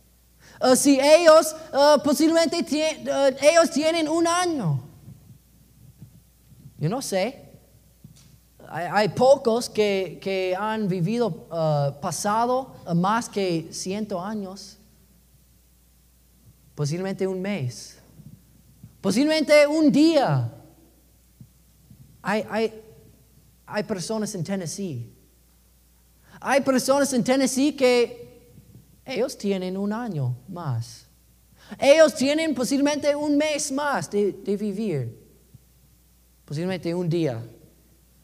Uh, 0.59 0.73
si 0.73 0.99
ellos 0.99 1.53
uh, 1.73 1.99
posiblemente 1.99 2.63
uh, 3.07 3.31
ellos 3.39 3.69
tienen 3.69 4.07
un 4.07 4.25
año, 4.25 4.79
yo 6.79 6.89
no 6.89 7.01
sé. 7.01 7.42
Hay, 8.75 9.09
pocos 9.09 9.69
que, 9.69 10.17
que 10.19 10.55
han 10.57 10.87
vivido 10.87 11.27
uh, 11.27 12.01
pasado 12.01 12.73
uh, 12.87 12.95
más 12.95 13.29
que 13.29 13.67
ciento 13.71 14.19
años. 14.19 14.79
Posiblemente 16.73 17.27
un 17.27 17.39
mes. 17.39 17.99
Posiblemente 18.99 19.67
un 19.67 19.91
día. 19.91 20.51
Hay, 22.23 22.43
hay, 22.49 22.81
hay 23.67 23.83
personas 23.83 24.33
en 24.33 24.43
Tennessee. 24.43 25.07
Hay 26.41 26.61
personas 26.61 27.13
en 27.13 27.23
Tennessee 27.23 27.75
que 27.75 28.49
ellos 29.05 29.37
tienen 29.37 29.77
un 29.77 29.93
año 29.93 30.35
más. 30.47 31.05
Ellos 31.77 32.15
tienen 32.15 32.55
posiblemente 32.55 33.15
un 33.15 33.37
mes 33.37 33.71
más 33.71 34.09
de, 34.09 34.31
de 34.31 34.57
vivir. 34.57 35.15
Posiblemente 36.43 36.91
un 36.95 37.07
día. 37.07 37.39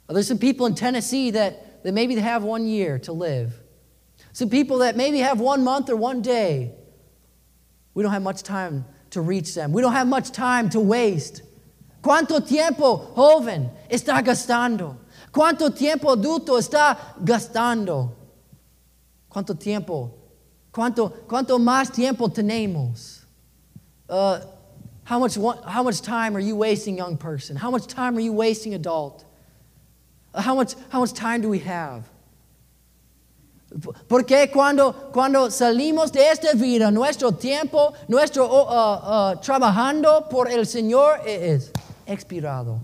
There's 0.10 0.28
some 0.28 0.39
people 0.39 0.65
in 0.65 0.76
Tennessee 0.76 1.32
that, 1.32 1.84
that 1.84 1.93
maybe 1.93 2.15
they 2.15 2.22
have 2.22 2.43
one 2.43 2.65
year 2.65 2.98
to 3.00 3.13
live. 3.13 3.54
Some 4.34 4.50
people 4.50 4.80
that 4.80 4.98
maybe 4.98 5.19
have 5.19 5.39
one 5.39 5.63
month 5.63 5.89
or 5.89 5.95
one 5.95 6.22
day. 6.22 6.72
We 7.93 8.04
don't 8.04 8.12
have 8.12 8.24
much 8.24 8.41
time 8.41 8.86
to 9.12 9.22
reach 9.22 9.54
them. 9.54 9.72
We 9.72 9.82
don't 9.82 9.93
have 9.93 10.08
much 10.08 10.32
time 10.32 10.69
to 10.72 10.80
waste. 10.80 11.43
¿Cuánto 12.02 12.45
tiempo 12.45 13.13
joven 13.15 13.69
está 13.89 14.24
gastando? 14.24 14.98
¿Cuánto 15.32 15.76
tiempo 15.76 16.15
adulto 16.15 16.58
está 16.58 16.98
gastando? 17.24 18.15
¿Cuánto 19.30 19.60
tiempo? 19.60 20.12
¿Cuánto, 20.72 21.10
cuánto 21.28 21.60
más 21.60 21.93
tiempo 21.93 22.30
tenemos? 22.30 23.26
Uh, 24.08 24.39
how, 25.04 25.19
much, 25.19 25.36
how 25.36 25.84
much 25.84 26.02
time 26.02 26.36
are 26.36 26.39
you 26.39 26.56
wasting, 26.56 26.98
young 26.98 27.17
person? 27.17 27.56
How 27.56 27.69
much 27.69 27.88
time 27.88 28.17
are 28.17 28.22
you 28.22 28.34
wasting, 28.34 28.74
adult? 28.74 29.26
How 30.33 30.55
much, 30.55 30.75
how 30.89 30.99
much 30.99 31.13
time 31.13 31.41
do 31.41 31.49
we 31.49 31.59
have? 31.59 32.03
Porque 34.07 34.49
cuando, 34.51 34.93
cuando 35.11 35.49
salimos 35.51 36.11
de 36.11 36.27
esta 36.27 36.53
vida, 36.53 36.91
nuestro 36.91 37.31
tiempo, 37.31 37.93
nuestro 38.07 38.45
uh, 38.45 39.33
uh, 39.33 39.35
trabajando 39.41 40.27
por 40.27 40.47
el 40.49 40.65
Señor 40.65 41.21
es 41.25 41.71
expirado. 42.07 42.79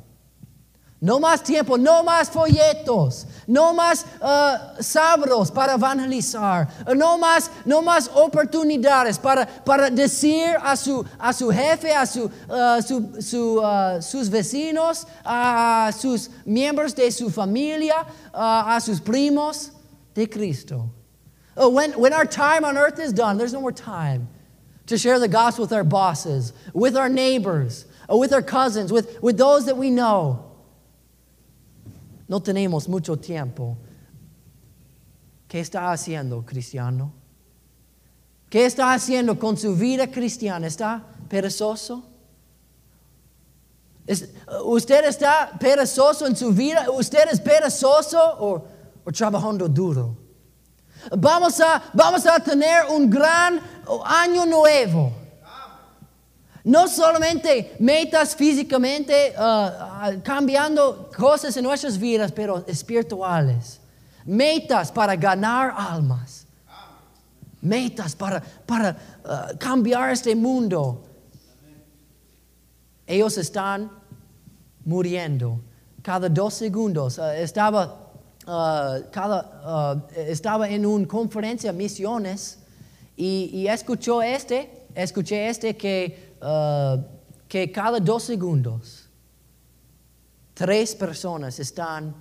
No 1.01 1.19
más 1.19 1.43
tiempo, 1.43 1.77
no 1.77 2.03
más 2.03 2.29
folletos, 2.29 3.25
no 3.47 3.73
más 3.73 4.05
uh, 4.21 4.81
sábados 4.81 5.51
para 5.51 5.73
evangelizar, 5.73 6.67
uh, 6.87 6.93
no 6.93 7.17
más, 7.17 7.49
no 7.65 7.81
más 7.81 8.09
oportunidades 8.09 9.17
para, 9.21 9.45
para 9.65 9.89
decir 9.89 10.55
a 10.61 10.75
su, 10.75 11.05
a 11.19 11.33
su 11.33 11.51
jefe, 11.51 11.93
a 11.93 12.05
su, 12.05 12.31
uh, 12.49 12.81
su- 12.81 13.21
su, 13.21 13.59
uh, 13.59 14.01
sus 14.01 14.29
vecinos, 14.29 15.05
a 15.25 15.91
sus 15.91 16.29
miembros 16.45 16.95
de 16.95 17.11
su 17.11 17.29
familia, 17.29 18.05
uh, 18.33 18.75
a 18.75 18.79
sus 18.81 18.99
primos 18.99 19.71
de 20.13 20.27
Cristo. 20.27 20.89
Uh, 21.57 21.69
when, 21.69 21.91
when 21.93 22.13
our 22.13 22.25
time 22.25 22.65
on 22.65 22.77
earth 22.77 22.99
is 22.99 23.13
done, 23.13 23.37
there's 23.37 23.53
no 23.53 23.61
more 23.61 23.71
time 23.71 24.27
to 24.87 24.97
share 24.97 25.19
the 25.19 25.27
gospel 25.27 25.63
with 25.63 25.73
our 25.73 25.83
bosses, 25.83 26.53
with 26.73 26.95
our 26.95 27.09
neighbors, 27.09 27.85
with 28.09 28.33
our 28.33 28.41
cousins, 28.41 28.91
with, 28.91 29.21
with 29.23 29.37
those 29.37 29.65
that 29.65 29.75
we 29.77 29.89
know. 29.89 30.44
No 32.27 32.41
tenemos 32.41 32.87
mucho 32.89 33.17
tiempo. 33.17 33.77
¿Qué 35.47 35.59
está 35.59 35.91
haciendo, 35.91 36.43
cristiano? 36.45 37.13
¿Qué 38.49 38.65
está 38.65 38.93
haciendo 38.93 39.37
con 39.37 39.57
su 39.57 39.75
vida 39.75 40.07
cristiana? 40.09 40.67
¿Está 40.67 41.03
perezoso? 41.29 42.03
¿Usted 44.65 45.05
está 45.05 45.51
perezoso 45.59 46.27
en 46.27 46.35
su 46.35 46.51
vida? 46.51 46.89
¿Usted 46.91 47.27
es 47.31 47.39
perezoso 47.39 48.19
o, 48.39 48.65
o 49.03 49.11
trabajando 49.11 49.67
duro? 49.67 50.15
Vamos 51.11 51.59
a, 51.59 51.83
vamos 51.93 52.25
a 52.25 52.39
tener 52.39 52.85
un 52.89 53.09
gran 53.09 53.59
año 54.05 54.45
nuevo. 54.45 55.24
No 56.65 56.87
solamente 56.87 57.75
metas 57.77 58.35
físicamente, 58.35 59.35
uh, 59.37 60.15
uh, 60.17 60.21
cambiando 60.23 61.11
cosas 61.15 61.55
en 61.57 61.63
nuestras 61.63 61.95
vidas, 61.95 62.31
pero 62.31 62.65
espirituales. 62.65 63.79
Metas 64.25 64.91
para 64.91 65.15
ganar 65.15 65.75
almas. 65.77 66.47
Metas 67.61 68.15
para, 68.15 68.41
para 68.65 68.97
uh, 69.23 69.57
cambiar 69.59 70.11
este 70.11 70.35
mundo. 70.35 71.05
Ellos 73.05 73.37
están 73.37 73.91
muriendo 74.83 75.61
cada 76.01 76.27
dos 76.27 76.55
segundos. 76.55 77.19
Estaba, 77.19 78.09
cada, 79.11 80.03
estaba 80.15 80.67
en 80.67 80.83
una 80.87 81.07
conferencia 81.07 81.71
misiones 81.71 82.57
y, 83.15 83.51
y 83.53 83.67
escuchó 83.67 84.23
este, 84.23 84.87
escuché 84.95 85.47
este 85.49 85.75
que, 85.75 86.24
Eh, 86.41 87.03
que 87.47 87.67
cada 87.67 87.99
dos 87.99 88.23
segundos 88.23 89.07
tres 90.55 90.95
personas 90.95 91.59
están 91.59 92.13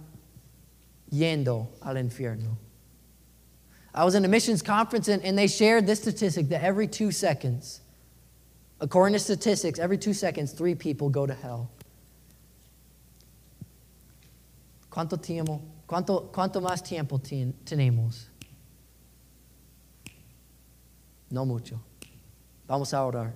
yendo 1.10 1.68
al 1.82 1.96
infierno. 1.96 2.56
I 3.94 4.04
was 4.04 4.14
in 4.16 4.24
a 4.24 4.28
missions 4.28 4.60
conference 4.60 5.08
and, 5.08 5.22
and 5.22 5.38
they 5.38 5.46
shared 5.46 5.86
this 5.86 6.00
statistic 6.00 6.48
that 6.48 6.62
every 6.62 6.88
two 6.88 7.12
seconds, 7.12 7.80
according 8.80 9.12
to 9.12 9.20
statistics, 9.20 9.78
every 9.78 9.96
two 9.96 10.12
seconds, 10.12 10.52
three 10.52 10.74
people 10.74 11.08
go 11.08 11.26
to 11.26 11.34
hell. 11.34 11.70
¿Cuánto 14.90 15.20
tiempo, 15.20 15.60
cuánto, 15.88 16.30
cuánto 16.32 16.60
más 16.60 16.82
tiempo 16.82 17.18
tenemos? 17.18 18.26
No 21.30 21.44
mucho. 21.44 21.80
Vamos 22.68 22.92
a 22.92 22.98
orar. 22.98 23.32